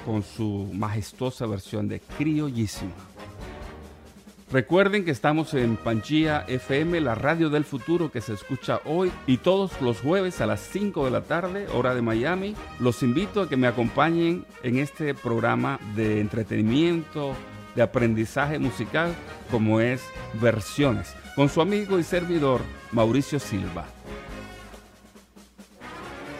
con 0.04 0.22
su 0.22 0.70
majestuosa 0.72 1.46
versión 1.46 1.86
de 1.88 2.00
Criollísima. 2.00 2.94
Recuerden 4.50 5.04
que 5.04 5.10
estamos 5.10 5.52
en 5.52 5.76
Panchía 5.76 6.46
FM, 6.48 7.02
la 7.02 7.14
radio 7.14 7.50
del 7.50 7.66
futuro 7.66 8.10
que 8.10 8.22
se 8.22 8.32
escucha 8.32 8.80
hoy 8.86 9.12
y 9.26 9.36
todos 9.36 9.78
los 9.82 10.00
jueves 10.00 10.40
a 10.40 10.46
las 10.46 10.60
5 10.60 11.04
de 11.04 11.10
la 11.10 11.20
tarde, 11.20 11.66
hora 11.74 11.94
de 11.94 12.00
Miami. 12.00 12.56
Los 12.80 13.02
invito 13.02 13.42
a 13.42 13.48
que 13.50 13.58
me 13.58 13.66
acompañen 13.66 14.46
en 14.62 14.78
este 14.78 15.12
programa 15.12 15.78
de 15.94 16.20
entretenimiento, 16.20 17.34
de 17.76 17.82
aprendizaje 17.82 18.58
musical, 18.58 19.14
como 19.50 19.80
es 19.80 20.02
Versiones, 20.40 21.14
con 21.36 21.50
su 21.50 21.60
amigo 21.60 21.98
y 21.98 22.02
servidor 22.02 22.62
Mauricio 22.90 23.38
Silva. 23.38 23.84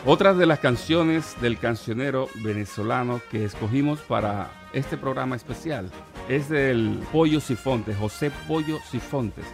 Otras 0.06 0.38
de 0.38 0.46
las 0.46 0.60
canciones 0.60 1.38
del 1.42 1.58
cancionero 1.58 2.28
venezolano 2.36 3.20
que 3.30 3.44
escogimos 3.44 4.00
para 4.00 4.57
este 4.72 4.96
programa 4.96 5.36
especial 5.36 5.90
es 6.28 6.48
del 6.48 7.00
Pollo 7.12 7.40
Sifontes, 7.40 7.96
José 7.96 8.30
Pollo 8.46 8.78
Sifontes. 8.90 9.44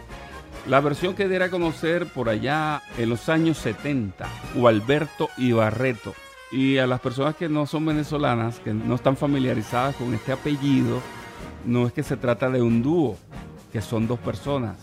La 0.67 0.79
versión 0.79 1.13
que 1.13 1.29
diera 1.29 1.45
a 1.45 1.51
conocer 1.51 2.07
por 2.07 2.27
allá 2.27 2.81
en 2.97 3.09
los 3.09 3.29
años 3.29 3.57
70, 3.57 4.27
Alberto 4.65 5.29
Ibarreto. 5.37 6.13
Y 6.51 6.77
a 6.77 6.87
las 6.87 7.01
personas 7.01 7.35
que 7.35 7.49
no 7.49 7.65
son 7.65 7.85
venezolanas, 7.85 8.59
que 8.59 8.73
no 8.73 8.95
están 8.95 9.15
familiarizadas 9.15 9.95
con 9.95 10.13
este 10.13 10.31
apellido, 10.31 11.01
no 11.65 11.85
es 11.85 11.93
que 11.93 12.03
se 12.03 12.17
trata 12.17 12.49
de 12.49 12.61
un 12.61 12.81
dúo, 12.81 13.17
que 13.71 13.81
son 13.81 14.07
dos 14.07 14.19
personas. 14.19 14.77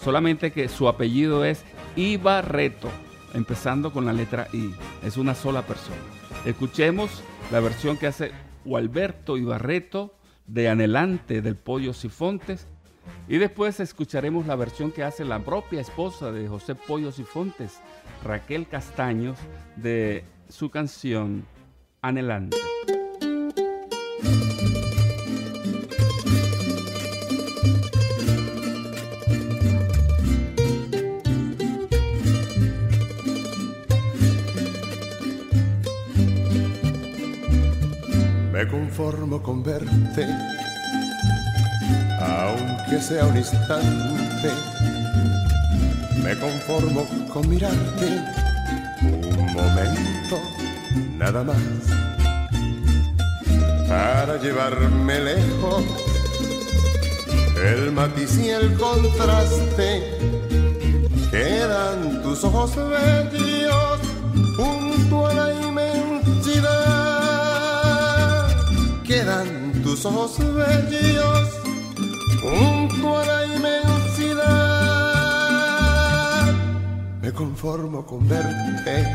Solamente 0.00 0.52
que 0.52 0.68
su 0.68 0.88
apellido 0.88 1.44
es 1.44 1.64
Ibarreto, 1.96 2.88
empezando 3.34 3.92
con 3.92 4.06
la 4.06 4.12
letra 4.12 4.48
I. 4.52 4.74
Es 5.04 5.16
una 5.16 5.34
sola 5.34 5.62
persona. 5.62 5.96
Escuchemos 6.44 7.22
la 7.52 7.60
versión 7.60 7.96
que 7.96 8.06
hace 8.06 8.32
Alberto 8.72 9.36
Ibarreto 9.36 10.14
de 10.46 10.68
Anhelante 10.68 11.42
del 11.42 11.56
Pollo 11.56 11.92
Sifontes. 11.92 12.66
Y 13.28 13.38
después 13.38 13.80
escucharemos 13.80 14.46
la 14.46 14.56
versión 14.56 14.90
que 14.90 15.02
hace 15.02 15.24
la 15.24 15.38
propia 15.40 15.80
esposa 15.80 16.32
de 16.32 16.48
José 16.48 16.74
Pollo 16.74 17.12
Sifontes, 17.12 17.80
Raquel 18.24 18.66
Castaños, 18.66 19.38
de 19.76 20.24
su 20.48 20.70
canción 20.70 21.44
Anhelante. 22.00 22.56
Conformo 38.96 39.42
con 39.42 39.60
verte, 39.60 40.24
aunque 42.20 43.00
sea 43.00 43.26
un 43.26 43.36
instante. 43.36 44.50
Me 46.22 46.38
conformo 46.38 47.04
con 47.32 47.48
mirarte 47.48 48.22
un 49.02 49.52
momento, 49.52 50.38
nada 51.18 51.42
más, 51.42 51.56
para 53.88 54.36
llevarme 54.40 55.20
lejos. 55.20 55.82
El 57.64 57.90
matiz 57.90 58.38
y 58.38 58.50
el 58.50 58.74
contraste 58.74 60.18
quedan 61.32 62.22
tus 62.22 62.44
ojos 62.44 62.76
bellos 62.76 63.98
junto 64.56 65.26
a 65.26 65.34
la 65.34 65.52
quedan 69.04 69.72
tus 69.82 70.04
ojos 70.06 70.38
bellos 70.38 71.48
junto 72.42 73.18
a 73.18 73.26
la 73.26 73.46
inmensidad. 73.54 74.44
Me 77.20 77.30
conformo 77.32 78.06
con 78.06 78.26
verte, 78.26 79.06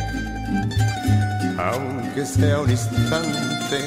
aunque 1.58 2.24
sea 2.26 2.60
un 2.60 2.70
instante. 2.70 3.80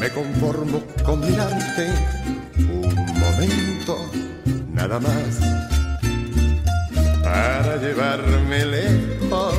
Me 0.00 0.08
conformo 0.10 0.82
con 1.04 1.20
mirarte 1.20 1.88
un 2.56 2.94
momento, 3.20 3.98
nada 4.72 4.98
más, 4.98 5.38
para 7.22 7.76
llevarme 7.76 8.64
lejos. 8.64 9.54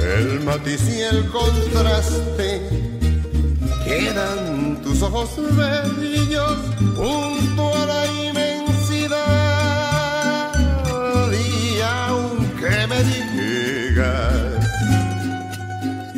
El 0.00 0.40
matiz 0.40 0.82
y 0.88 1.00
el 1.00 1.26
contraste 1.30 2.97
quedan 3.88 4.80
tus 4.82 5.02
ojos 5.02 5.30
bellos 5.56 6.58
junto 6.94 7.74
a 7.74 7.86
la 7.86 8.06
inmensidad. 8.28 9.18
Y 11.32 11.80
aunque 11.80 12.86
me 12.90 13.02
digas 13.38 14.68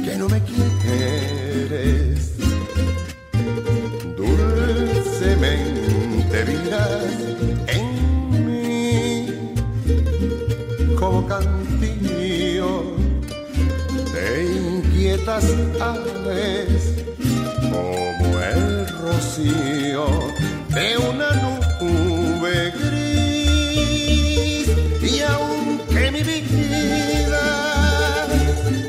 que 0.04 0.12
no 0.18 0.28
me 0.28 0.40
quieres, 0.50 2.18
dulcemente 4.16 5.64
vivirás 6.44 7.14
en 7.68 7.86
mí 8.46 9.26
como 10.98 11.18
cantillo 11.28 12.96
de 14.12 14.26
inquietas 14.44 15.44
aves 15.80 17.00
como 17.80 18.40
el 18.40 18.88
rocío 18.88 20.06
de 20.68 20.98
una 20.98 21.30
nube 21.80 22.72
gris. 22.82 24.68
Y 25.02 25.20
aunque 25.22 26.10
mi 26.10 26.22
vida 26.22 27.46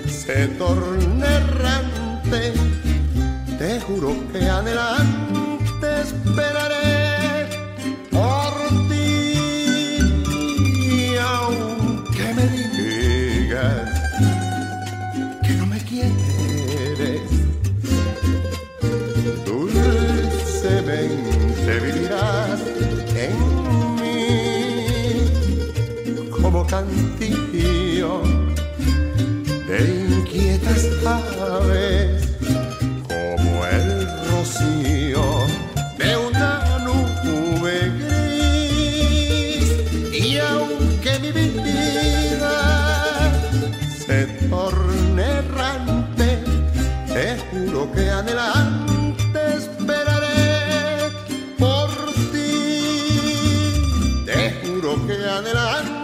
se 0.08 0.48
torne 0.60 1.26
errante, 1.26 2.54
te 3.58 3.80
juro 3.82 4.16
que 4.32 4.42
adelante 4.50 5.88
esperaré 6.02 6.71
cantillo 26.72 28.22
de 29.68 29.78
inquietas 30.10 30.88
aves, 31.06 32.24
como 33.10 33.66
el 33.66 34.08
rocío 34.32 35.24
de 35.98 36.16
una 36.16 36.80
nube 36.86 37.92
gris. 38.00 39.68
Y 40.14 40.38
aunque 40.38 41.20
mi 41.20 41.32
vida 41.34 42.58
se 44.06 44.28
torne 44.50 45.24
errante, 45.24 46.30
te 47.14 47.38
juro 47.50 47.92
que 47.92 48.10
adelante 48.10 49.40
esperaré 49.58 51.12
por 51.60 51.90
ti. 52.32 54.24
Te 54.26 54.40
juro 54.64 54.90
que 55.06 55.16
adelante 55.16 56.01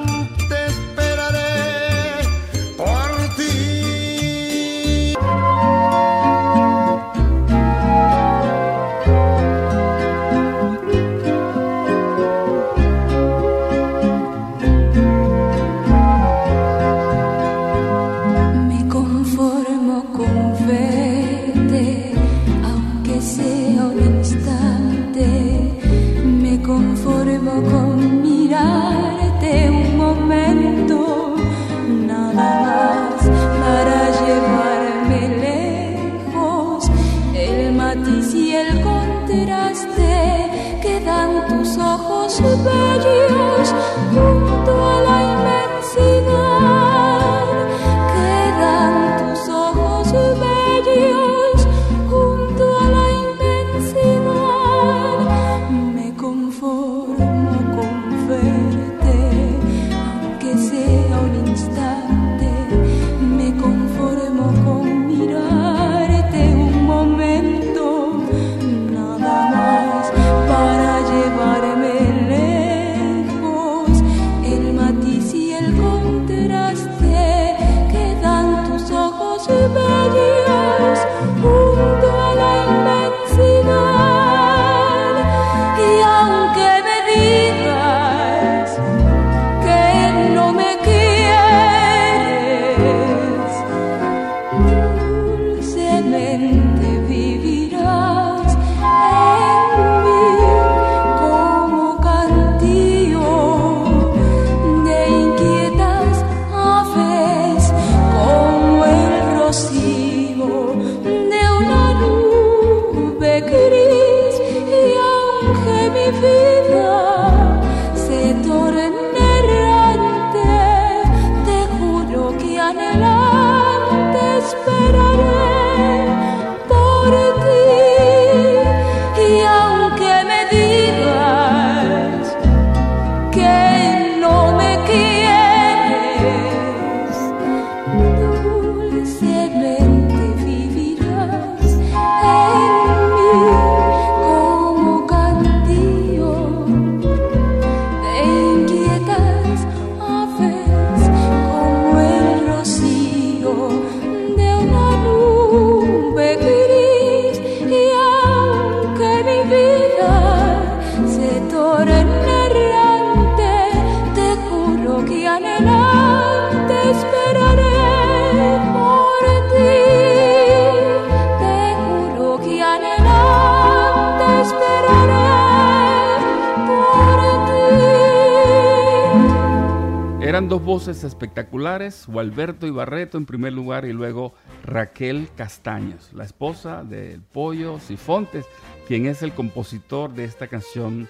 voces 180.68 181.06
espectaculares, 181.06 182.04
Gualberto 182.08 182.72
Barreto 182.74 183.18
en 183.18 183.26
primer 183.26 183.54
lugar 183.54 183.86
y 183.86 183.94
luego 183.94 184.34
Raquel 184.66 185.30
Castaños, 185.38 186.12
la 186.12 186.26
esposa 186.26 186.84
del 186.84 187.22
Pollo 187.22 187.80
Sifontes, 187.80 188.46
quien 188.86 189.06
es 189.06 189.24
el 189.24 189.32
compositor 189.32 190.14
de 190.14 190.26
esta 190.26 190.48
canción 190.48 191.08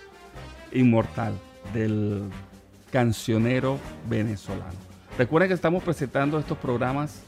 inmortal 0.72 1.34
del 1.74 2.22
cancionero 2.91 3.80
venezolano. 4.08 4.78
Recuerden 5.17 5.50
que 5.50 5.56
estamos 5.56 5.82
presentando 5.82 6.38
estos 6.38 6.60
programas 6.60 7.24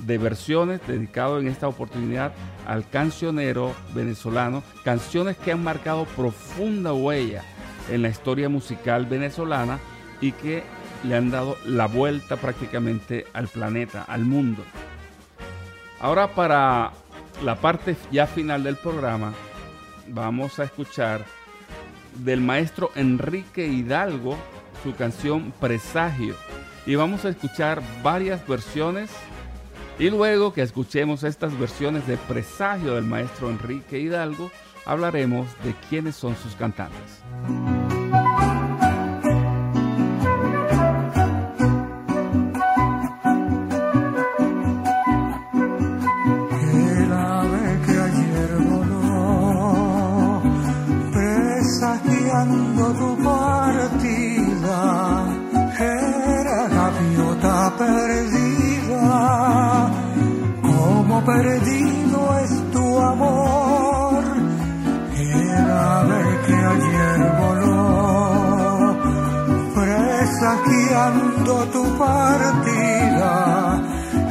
de 0.00 0.18
versiones 0.18 0.86
dedicados 0.86 1.40
en 1.40 1.48
esta 1.48 1.66
oportunidad 1.66 2.34
al 2.66 2.86
cancionero 2.90 3.72
venezolano, 3.94 4.62
canciones 4.84 5.38
que 5.38 5.52
han 5.52 5.64
marcado 5.64 6.04
profunda 6.04 6.92
huella 6.92 7.42
en 7.90 8.02
la 8.02 8.10
historia 8.10 8.50
musical 8.50 9.06
venezolana 9.06 9.78
y 10.20 10.32
que 10.32 10.62
le 11.04 11.16
han 11.16 11.30
dado 11.30 11.56
la 11.64 11.86
vuelta 11.86 12.36
prácticamente 12.36 13.26
al 13.32 13.48
planeta, 13.48 14.04
al 14.06 14.24
mundo. 14.24 14.62
Ahora 16.00 16.34
para 16.34 16.92
la 17.44 17.56
parte 17.56 17.96
ya 18.10 18.26
final 18.26 18.62
del 18.62 18.76
programa, 18.76 19.32
vamos 20.08 20.58
a 20.58 20.64
escuchar 20.64 21.24
del 22.16 22.40
maestro 22.40 22.90
Enrique 22.94 23.66
Hidalgo 23.66 24.36
su 24.82 24.94
canción 24.94 25.52
Presagio. 25.60 26.34
Y 26.86 26.94
vamos 26.94 27.24
a 27.24 27.28
escuchar 27.28 27.82
varias 28.02 28.46
versiones. 28.46 29.10
Y 29.98 30.08
luego 30.08 30.52
que 30.52 30.62
escuchemos 30.62 31.24
estas 31.24 31.58
versiones 31.58 32.06
de 32.06 32.16
Presagio 32.16 32.94
del 32.94 33.04
maestro 33.04 33.50
Enrique 33.50 33.98
Hidalgo, 33.98 34.50
hablaremos 34.86 35.46
de 35.62 35.74
quiénes 35.88 36.16
son 36.16 36.34
sus 36.36 36.54
cantantes. 36.54 37.22
Tu 71.72 71.84
partida. 71.98 73.32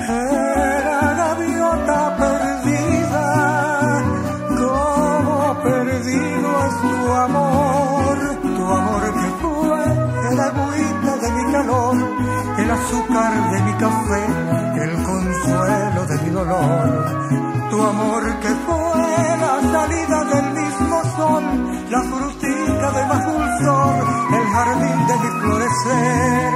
Era 0.08 1.14
gaviota 1.22 2.16
perdida, 2.18 3.28
como 4.58 5.62
perdido 5.64 6.50
es 6.68 6.76
tu 6.82 7.14
amor, 7.28 8.18
tu 8.42 8.66
amor 8.80 9.04
que 9.20 9.30
fue 9.42 9.82
el 10.32 10.40
agüita 10.40 11.12
de 11.24 11.30
mi 11.32 11.52
calor, 11.52 11.98
el 12.58 12.72
azúcar 12.72 13.34
de 13.52 13.62
mi 13.62 13.74
café, 13.74 14.19
consuelo 15.40 16.06
de 16.06 16.18
mi 16.24 16.30
dolor, 16.30 17.70
tu 17.70 17.84
amor 17.84 18.40
que 18.40 18.50
fue 18.66 19.38
la 19.40 19.72
salida 19.72 20.24
del 20.26 20.54
mismo 20.54 21.04
sol, 21.16 21.44
la 21.90 22.02
frutita 22.04 22.92
de 22.92 23.06
más 23.06 23.26
dulzor, 23.26 23.96
el 24.34 24.48
jardín 24.48 25.08
de 25.08 25.14
mi 25.18 25.40
florecer. 25.42 26.54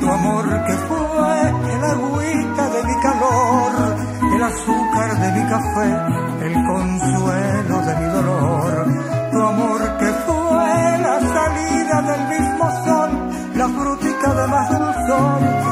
Tu 0.00 0.10
amor 0.10 0.44
que 0.66 0.72
fue 0.88 1.74
el 1.74 1.84
agüita 1.84 2.68
de 2.70 2.82
mi 2.84 3.00
calor, 3.00 3.72
el 4.34 4.42
azúcar 4.42 5.18
de 5.18 5.32
mi 5.32 5.48
café, 5.48 6.46
el 6.46 6.54
consuelo 6.66 7.80
de 7.86 7.96
mi 7.96 8.06
dolor, 8.12 8.86
tu 9.32 9.42
amor 9.42 9.98
que 9.98 10.10
fue 10.26 10.98
la 10.98 11.20
salida 11.20 12.02
del 12.02 12.28
mismo 12.28 12.70
sol, 12.84 13.10
la 13.54 13.68
frutica 13.68 14.34
de 14.34 14.46
más 14.48 14.68
dulzor, 14.78 15.63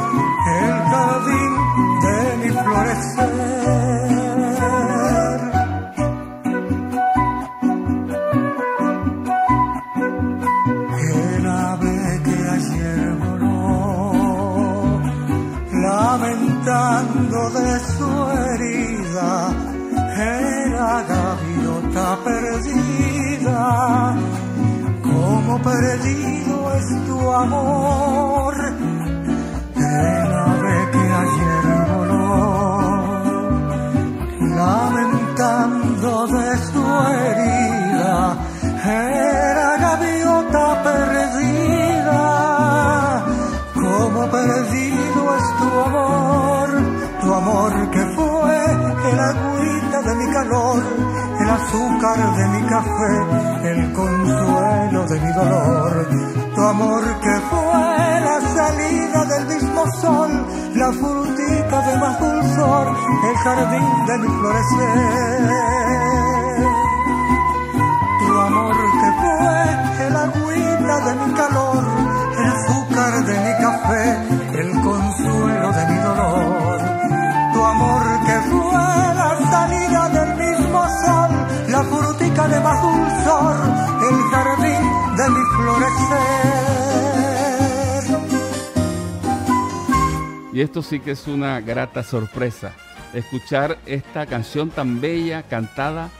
sí 90.82 91.00
que 91.00 91.12
es 91.12 91.26
una 91.26 91.60
grata 91.60 92.02
sorpresa, 92.02 92.72
escuchar 93.14 93.78
esta 93.86 94.26
canción 94.26 94.70
tan 94.70 95.00
bella 95.00 95.42
cantada 95.42 96.10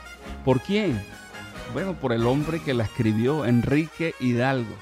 por 0.45 0.61
quién? 0.61 1.01
Bueno, 1.73 1.95
por 1.95 2.13
el 2.13 2.27
hombre 2.27 2.61
que 2.61 2.75
la 2.75 2.85
escribió, 2.85 3.47
Enrique 3.47 4.15
Hidalgo, 4.21 4.75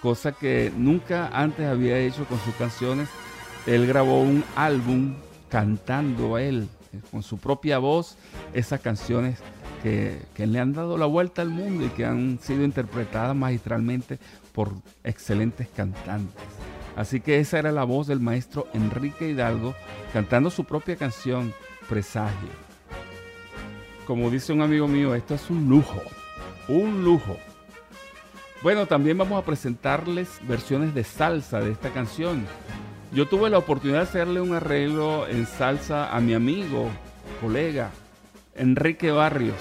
cosa 0.00 0.32
que 0.32 0.72
nunca 0.76 1.28
antes 1.32 1.66
había 1.66 1.98
hecho 1.98 2.24
con 2.24 2.38
sus 2.40 2.54
canciones. 2.54 3.08
Él 3.66 3.86
grabó 3.86 4.22
un 4.22 4.42
álbum 4.56 5.16
cantando 5.50 6.36
a 6.36 6.42
él, 6.42 6.68
con 7.10 7.22
su 7.22 7.38
propia 7.38 7.78
voz, 7.78 8.16
esas 8.54 8.80
canciones 8.80 9.38
que, 9.82 10.22
que, 10.34 10.46
le 10.46 10.60
han 10.60 10.72
dado 10.72 10.96
la 10.96 11.06
vuelta 11.06 11.42
al 11.42 11.50
mundo 11.50 11.84
y 11.84 11.88
que 11.90 12.06
han 12.06 12.38
sido 12.40 12.64
interpretadas 12.64 13.36
magistralmente 13.36 14.18
por 14.52 14.72
excelentes 15.04 15.68
cantantes. 15.68 16.42
Así 16.96 17.20
que 17.20 17.38
esa 17.38 17.58
era 17.58 17.72
la 17.72 17.84
voz 17.84 18.06
del 18.06 18.20
maestro 18.20 18.66
Enrique 18.74 19.28
Hidalgo 19.28 19.74
cantando 20.12 20.50
su 20.50 20.64
propia 20.64 20.96
canción, 20.96 21.54
Presagio. 21.88 22.50
Como 24.06 24.30
dice 24.30 24.52
un 24.52 24.60
amigo 24.60 24.88
mío, 24.88 25.14
esto 25.14 25.34
es 25.34 25.50
un 25.50 25.68
lujo, 25.68 26.02
un 26.68 27.04
lujo. 27.04 27.36
Bueno, 28.62 28.86
también 28.86 29.16
vamos 29.16 29.40
a 29.40 29.46
presentarles 29.46 30.40
versiones 30.46 30.94
de 30.94 31.04
salsa 31.04 31.60
de 31.60 31.70
esta 31.70 31.90
canción. 31.90 32.44
Yo 33.12 33.26
tuve 33.26 33.50
la 33.50 33.58
oportunidad 33.58 34.00
de 34.00 34.04
hacerle 34.04 34.40
un 34.40 34.54
arreglo 34.54 35.26
en 35.26 35.46
salsa 35.46 36.14
a 36.14 36.20
mi 36.20 36.34
amigo, 36.34 36.88
colega, 37.40 37.90
Enrique 38.54 39.10
Barrios. 39.10 39.56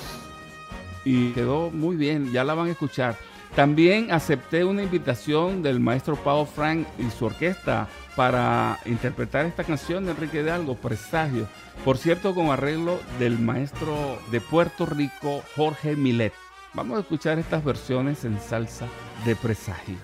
Y 1.05 1.31
quedó 1.31 1.71
muy 1.71 1.95
bien, 1.95 2.31
ya 2.31 2.43
la 2.43 2.53
van 2.53 2.67
a 2.67 2.71
escuchar. 2.71 3.15
También 3.55 4.11
acepté 4.11 4.63
una 4.63 4.83
invitación 4.83 5.63
del 5.63 5.79
maestro 5.79 6.15
Pau 6.15 6.45
Frank 6.45 6.87
y 6.97 7.09
su 7.09 7.25
orquesta 7.25 7.87
para 8.15 8.79
interpretar 8.85 9.45
esta 9.45 9.63
canción 9.63 10.05
de 10.05 10.11
Enrique 10.11 10.41
Hidalgo, 10.41 10.75
Presagio. 10.75 11.47
Por 11.83 11.97
cierto, 11.97 12.35
con 12.35 12.51
arreglo 12.51 12.99
del 13.17 13.39
maestro 13.39 14.19
de 14.31 14.39
Puerto 14.41 14.85
Rico, 14.85 15.43
Jorge 15.55 15.95
Milet. 15.95 16.33
Vamos 16.73 16.97
a 16.97 17.01
escuchar 17.01 17.39
estas 17.39 17.63
versiones 17.63 18.23
en 18.25 18.39
salsa 18.39 18.87
de 19.25 19.35
Presagio. 19.35 19.97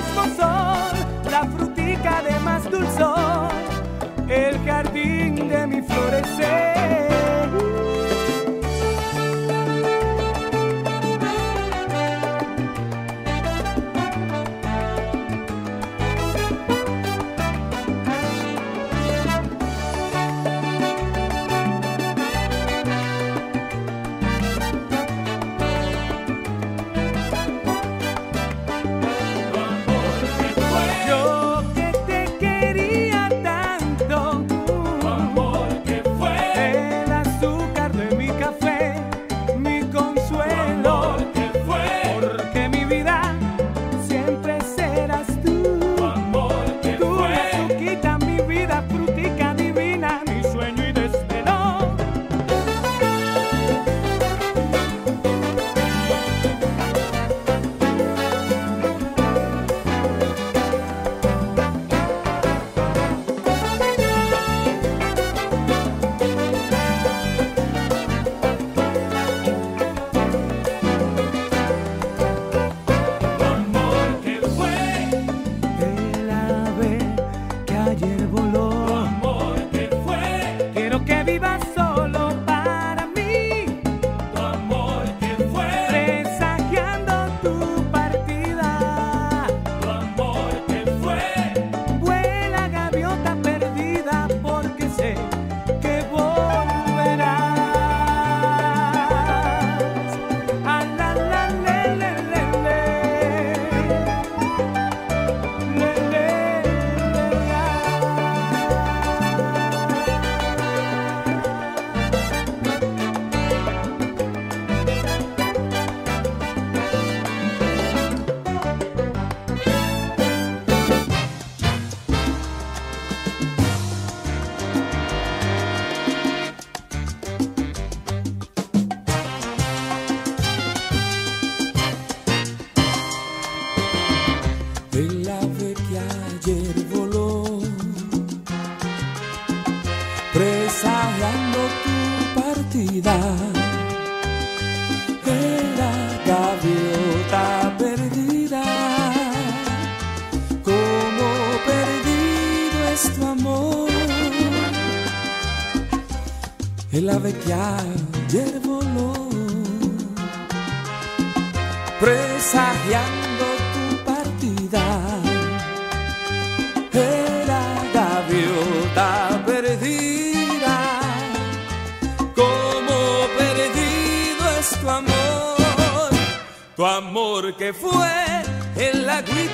Mismo 0.00 0.22
sol, 0.36 1.30
la 1.30 1.44
frutica 1.56 2.22
de 2.22 2.38
más 2.40 2.64
dulzor, 2.70 3.09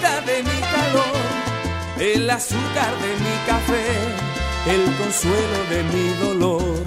de 0.06 0.42
mi 0.42 0.60
calor, 0.74 1.16
el 1.98 2.30
azúcar 2.30 2.92
de 3.04 3.12
mi 3.24 3.36
café, 3.46 3.86
el 4.74 4.84
consuelo 4.96 5.60
de 5.70 5.82
mi 5.92 6.08
dolor. 6.24 6.84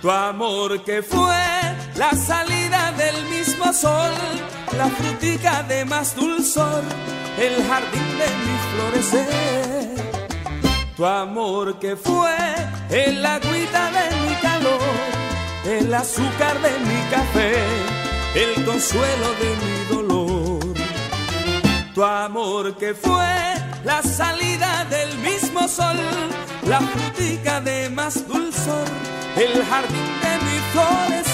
Tu 0.00 0.10
amor 0.10 0.84
que 0.84 1.02
fue 1.02 1.44
la 1.96 2.12
salida 2.12 2.92
del 2.92 3.24
mismo 3.26 3.72
sol, 3.72 4.12
la 4.78 4.88
frutica 4.88 5.62
de 5.64 5.84
más 5.84 6.14
dulzor, 6.14 6.82
el 7.38 7.54
jardín 7.68 8.08
de 8.22 8.28
mi 8.44 8.56
florecer. 8.70 9.82
Tu 10.96 11.04
amor 11.04 11.78
que 11.80 11.96
fue 11.96 12.36
el 12.90 13.24
agüita 13.26 13.90
de 13.98 14.06
mi 14.22 14.34
calor, 14.40 14.80
el 15.66 15.92
azúcar 15.92 16.60
de 16.60 16.72
mi 16.88 17.00
café, 17.10 17.54
el 18.34 18.64
consuelo 18.64 19.28
de 19.40 19.50
mi 19.62 19.84
dolor. 19.88 20.01
Tu 21.94 22.02
amor 22.02 22.74
que 22.78 22.94
fue 22.94 23.54
la 23.84 24.02
salida 24.02 24.86
del 24.86 25.18
mismo 25.18 25.68
sol, 25.68 25.96
la 26.66 26.80
frutica 26.80 27.60
de 27.60 27.90
más 27.90 28.26
dulzor, 28.26 28.86
el 29.36 29.62
jardín 29.62 30.20
de 30.22 30.38
mi 30.46 30.58
florecer. 30.72 31.31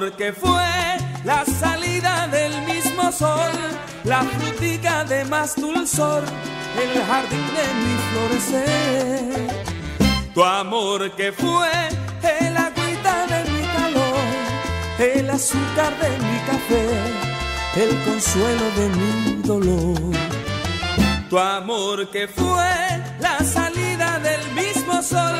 Amor 0.00 0.12
que 0.12 0.32
fue 0.32 0.64
la 1.24 1.44
salida 1.44 2.26
del 2.28 2.52
mismo 2.62 3.12
sol, 3.12 3.52
la 4.04 4.22
frutica 4.22 5.04
de 5.04 5.24
más 5.26 5.56
dulzor, 5.56 6.22
el 6.82 7.02
jardín 7.04 7.46
de 7.58 7.66
mi 7.82 7.94
florecer. 8.08 9.50
Tu 10.32 10.42
amor 10.42 11.10
que 11.16 11.32
fue 11.32 11.68
el 12.40 12.56
agüita 12.56 13.26
de 13.26 13.50
mi 13.50 13.62
calor, 13.76 14.24
el 14.98 15.28
azúcar 15.28 15.92
de 16.00 16.10
mi 16.26 16.38
café, 16.50 16.86
el 17.76 17.90
consuelo 18.04 18.66
de 18.78 18.88
mi 18.98 19.42
dolor. 19.42 20.16
Tu 21.28 21.38
amor 21.38 22.10
que 22.10 22.26
fue 22.26 22.72
la 23.20 23.38
salida 23.44 24.18
del 24.20 24.42
mismo 24.52 25.02
sol, 25.02 25.36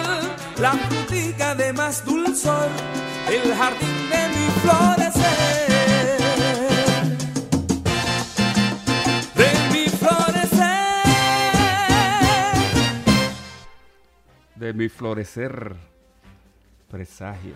la 0.59 0.73
frutica 0.73 1.55
de 1.55 1.73
más 1.73 2.05
dulzor, 2.05 2.69
el 3.29 3.55
jardín 3.55 4.00
mi 14.81 14.89
florecer. 14.89 15.77
Presagio. 16.91 17.53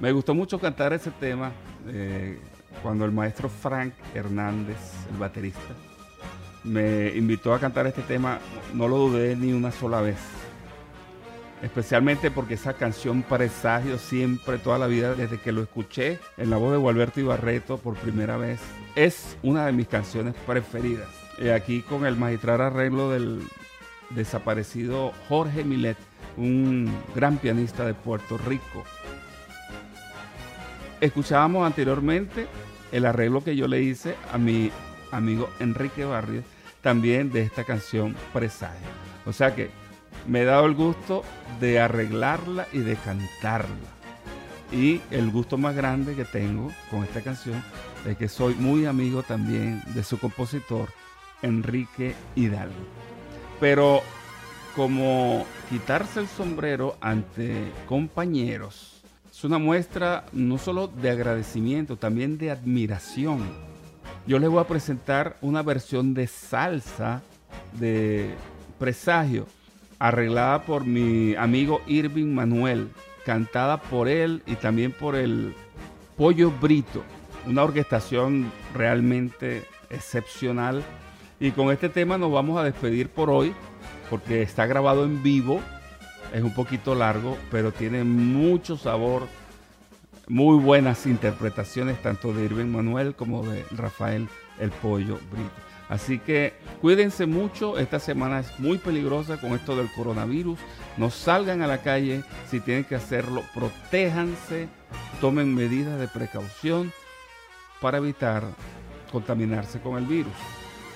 Me 0.00 0.12
gustó 0.12 0.34
mucho 0.34 0.58
cantar 0.58 0.92
ese 0.92 1.10
tema 1.10 1.50
eh, 1.88 2.38
cuando 2.82 3.04
el 3.04 3.12
maestro 3.12 3.48
Frank 3.48 3.92
Hernández, 4.14 4.76
el 5.10 5.18
baterista, 5.18 5.74
me 6.64 7.08
invitó 7.16 7.52
a 7.52 7.58
cantar 7.58 7.86
este 7.86 8.02
tema. 8.02 8.38
No 8.74 8.86
lo 8.86 8.96
dudé 8.96 9.34
ni 9.36 9.52
una 9.52 9.72
sola 9.72 10.00
vez. 10.00 10.18
Especialmente 11.62 12.30
porque 12.30 12.54
esa 12.54 12.74
canción 12.74 13.22
Presagio 13.22 13.98
siempre, 13.98 14.58
toda 14.58 14.78
la 14.78 14.86
vida, 14.86 15.14
desde 15.14 15.38
que 15.38 15.52
lo 15.52 15.62
escuché 15.62 16.18
en 16.36 16.50
la 16.50 16.58
voz 16.58 16.72
de 16.72 16.78
Gualberto 16.78 17.20
Ibarreto 17.20 17.78
por 17.78 17.94
primera 17.94 18.36
vez, 18.36 18.60
es 18.94 19.36
una 19.42 19.64
de 19.66 19.72
mis 19.72 19.88
canciones 19.88 20.34
preferidas. 20.46 21.08
Eh, 21.38 21.52
aquí 21.52 21.80
con 21.80 22.04
el 22.04 22.16
magistral 22.16 22.60
arreglo 22.60 23.10
del 23.10 23.42
desaparecido 24.10 25.12
Jorge 25.28 25.64
Milet, 25.64 25.96
un 26.36 26.90
gran 27.14 27.38
pianista 27.38 27.86
de 27.86 27.94
Puerto 27.94 28.38
Rico. 28.38 28.84
Escuchábamos 31.00 31.66
anteriormente 31.66 32.46
el 32.92 33.06
arreglo 33.06 33.42
que 33.42 33.56
yo 33.56 33.66
le 33.66 33.82
hice 33.82 34.14
a 34.32 34.38
mi 34.38 34.70
amigo 35.10 35.48
Enrique 35.60 36.04
Barrios, 36.04 36.44
también 36.82 37.32
de 37.32 37.42
esta 37.42 37.64
canción 37.64 38.14
Presagio. 38.32 38.86
O 39.24 39.32
sea 39.32 39.54
que 39.54 39.70
me 40.28 40.42
he 40.42 40.44
dado 40.44 40.66
el 40.66 40.74
gusto 40.74 41.22
de 41.60 41.80
arreglarla 41.80 42.66
y 42.72 42.78
de 42.78 42.96
cantarla. 42.96 43.74
Y 44.72 45.00
el 45.10 45.30
gusto 45.30 45.58
más 45.58 45.76
grande 45.76 46.14
que 46.14 46.24
tengo 46.24 46.72
con 46.90 47.04
esta 47.04 47.20
canción 47.20 47.62
es 48.04 48.16
que 48.16 48.28
soy 48.28 48.54
muy 48.54 48.86
amigo 48.86 49.22
también 49.22 49.82
de 49.94 50.02
su 50.02 50.18
compositor, 50.18 50.88
Enrique 51.42 52.14
Hidalgo. 52.34 52.74
Pero 53.60 54.02
como 54.74 55.46
quitarse 55.70 56.20
el 56.20 56.28
sombrero 56.28 56.96
ante 57.00 57.72
compañeros 57.86 58.96
es 59.36 59.44
una 59.44 59.58
muestra 59.58 60.24
no 60.32 60.56
solo 60.56 60.88
de 60.88 61.10
agradecimiento, 61.10 61.98
también 61.98 62.38
de 62.38 62.50
admiración. 62.50 63.46
Yo 64.26 64.38
les 64.38 64.48
voy 64.48 64.60
a 64.60 64.66
presentar 64.66 65.36
una 65.42 65.62
versión 65.62 66.14
de 66.14 66.26
salsa 66.26 67.20
de 67.78 68.34
Presagio, 68.78 69.46
arreglada 69.98 70.62
por 70.62 70.84
mi 70.84 71.34
amigo 71.36 71.80
Irving 71.86 72.34
Manuel, 72.34 72.90
cantada 73.24 73.80
por 73.80 74.08
él 74.08 74.42
y 74.46 74.56
también 74.56 74.92
por 74.92 75.16
el 75.16 75.54
Pollo 76.16 76.50
Brito, 76.50 77.02
una 77.46 77.64
orquestación 77.64 78.50
realmente 78.74 79.64
excepcional. 79.90 80.82
Y 81.38 81.50
con 81.50 81.70
este 81.70 81.88
tema 81.88 82.18
nos 82.18 82.32
vamos 82.32 82.58
a 82.58 82.64
despedir 82.64 83.08
por 83.08 83.30
hoy, 83.30 83.54
porque 84.08 84.42
está 84.42 84.66
grabado 84.66 85.04
en 85.04 85.22
vivo, 85.22 85.60
es 86.32 86.42
un 86.42 86.54
poquito 86.54 86.94
largo, 86.94 87.36
pero 87.50 87.72
tiene 87.72 88.04
mucho 88.04 88.76
sabor, 88.76 89.26
muy 90.28 90.58
buenas 90.58 91.06
interpretaciones 91.06 92.00
tanto 92.02 92.32
de 92.32 92.44
Irving 92.44 92.66
Manuel 92.66 93.14
como 93.14 93.46
de 93.46 93.64
Rafael 93.72 94.28
El 94.58 94.70
Pollo 94.70 95.18
Brito. 95.30 95.65
Así 95.88 96.18
que 96.18 96.54
cuídense 96.80 97.26
mucho, 97.26 97.78
esta 97.78 98.00
semana 98.00 98.40
es 98.40 98.58
muy 98.58 98.78
peligrosa 98.78 99.40
con 99.40 99.52
esto 99.52 99.76
del 99.76 99.90
coronavirus, 99.92 100.58
no 100.96 101.10
salgan 101.10 101.62
a 101.62 101.68
la 101.68 101.78
calle, 101.78 102.24
si 102.50 102.60
tienen 102.60 102.84
que 102.84 102.96
hacerlo, 102.96 103.42
protéjanse, 103.54 104.68
tomen 105.20 105.54
medidas 105.54 105.98
de 106.00 106.08
precaución 106.08 106.92
para 107.80 107.98
evitar 107.98 108.44
contaminarse 109.12 109.80
con 109.80 109.96
el 109.96 110.06
virus. 110.06 110.32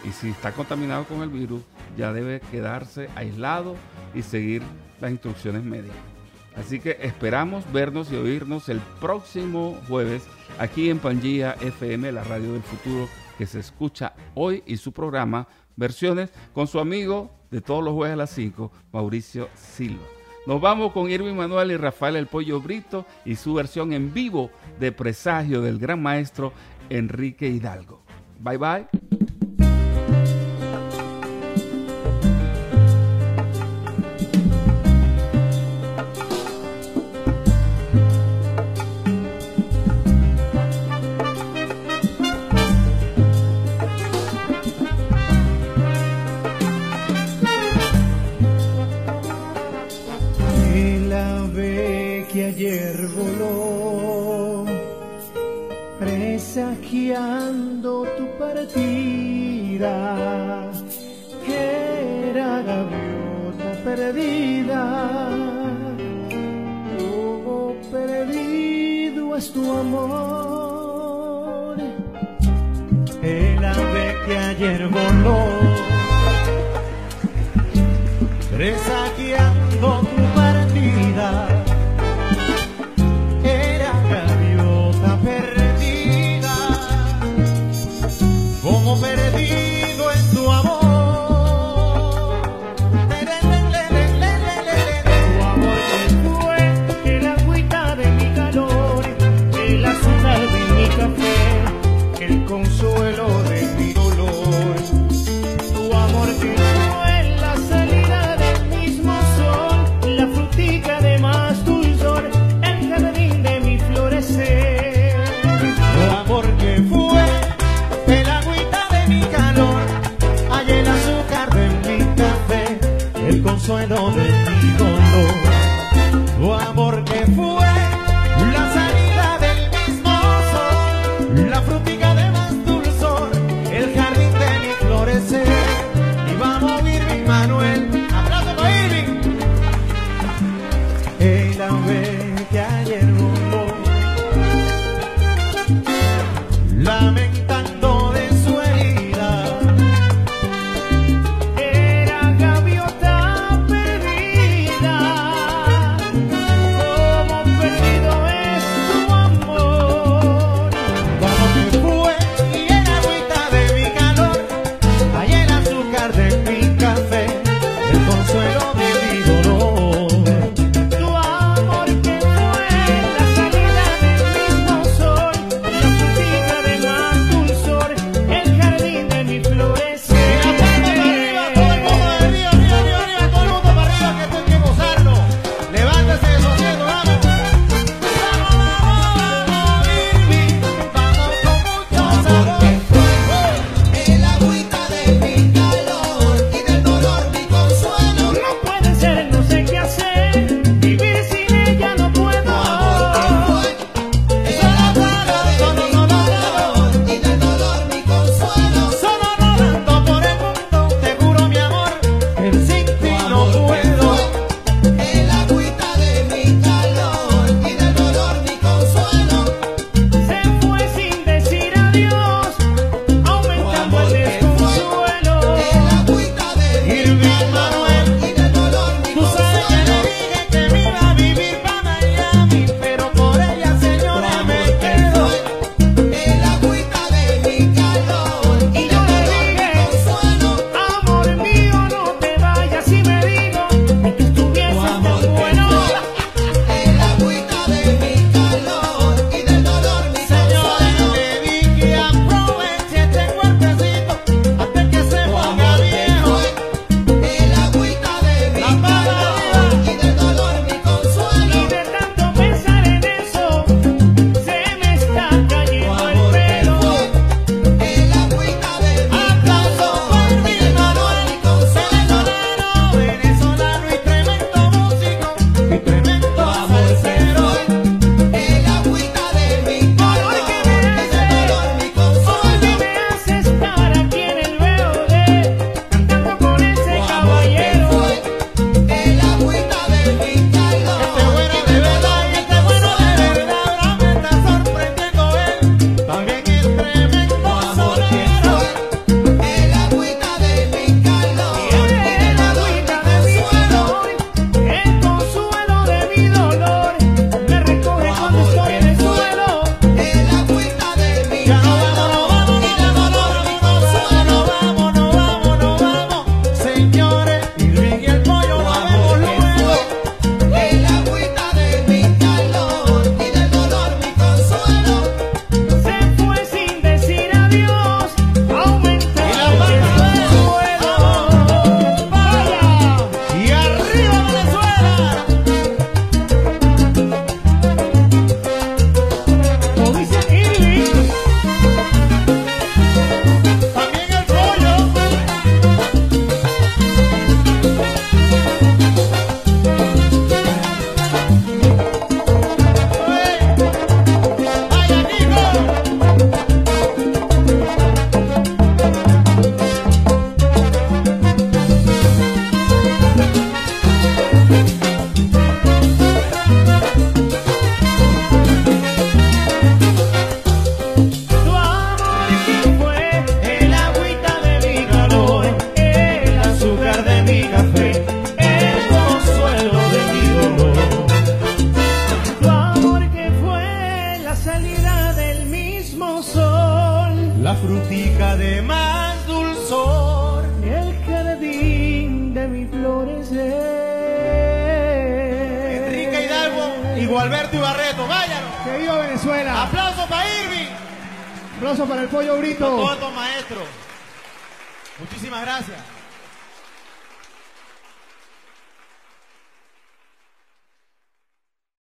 Y 0.05 0.11
si 0.13 0.31
está 0.31 0.53
contaminado 0.53 1.05
con 1.05 1.23
el 1.23 1.29
virus, 1.29 1.63
ya 1.97 2.13
debe 2.13 2.41
quedarse 2.51 3.09
aislado 3.15 3.77
y 4.15 4.23
seguir 4.23 4.63
las 5.01 5.11
instrucciones 5.11 5.63
médicas. 5.63 5.97
Así 6.57 6.81
que 6.81 6.99
esperamos 7.01 7.71
vernos 7.73 8.11
y 8.11 8.17
oírnos 8.17 8.69
el 8.69 8.81
próximo 9.01 9.79
jueves 9.89 10.25
aquí 10.59 10.91
en 10.91 10.99
Pangía 10.99 11.53
FM, 11.61 12.11
la 12.11 12.25
radio 12.25 12.55
del 12.55 12.63
futuro 12.63 13.09
que 13.41 13.47
se 13.47 13.61
escucha 13.61 14.13
hoy 14.35 14.63
y 14.67 14.77
su 14.77 14.93
programa 14.93 15.49
Versiones 15.75 16.31
con 16.53 16.67
su 16.67 16.79
amigo 16.79 17.31
de 17.51 17.63
todos 17.63 17.83
los 17.83 17.95
jueves 17.95 18.13
a 18.13 18.17
las 18.19 18.31
5, 18.33 18.71
Mauricio 18.93 19.49
Silva. 19.55 20.05
Nos 20.47 20.61
vamos 20.61 20.93
con 20.93 21.11
Irving 21.11 21.37
Manuel 21.37 21.71
y 21.71 21.79
Rafael 21.79 22.17
El 22.17 22.27
Pollo 22.27 22.61
Brito 22.61 23.07
y 23.25 23.37
su 23.37 23.55
versión 23.55 23.95
en 23.95 24.13
vivo 24.13 24.51
de 24.79 24.93
Presagio 24.93 25.63
del 25.63 25.79
gran 25.79 26.03
maestro 26.03 26.53
Enrique 26.91 27.49
Hidalgo. 27.49 28.03
Bye 28.41 28.59
bye. 28.59 29.20
Es 69.41 69.53
tu 69.55 69.73
amor. 69.73 71.77
El 73.23 73.65
ave 73.65 74.15
que 74.27 74.37
ayer 74.37 74.87
voló, 74.89 75.60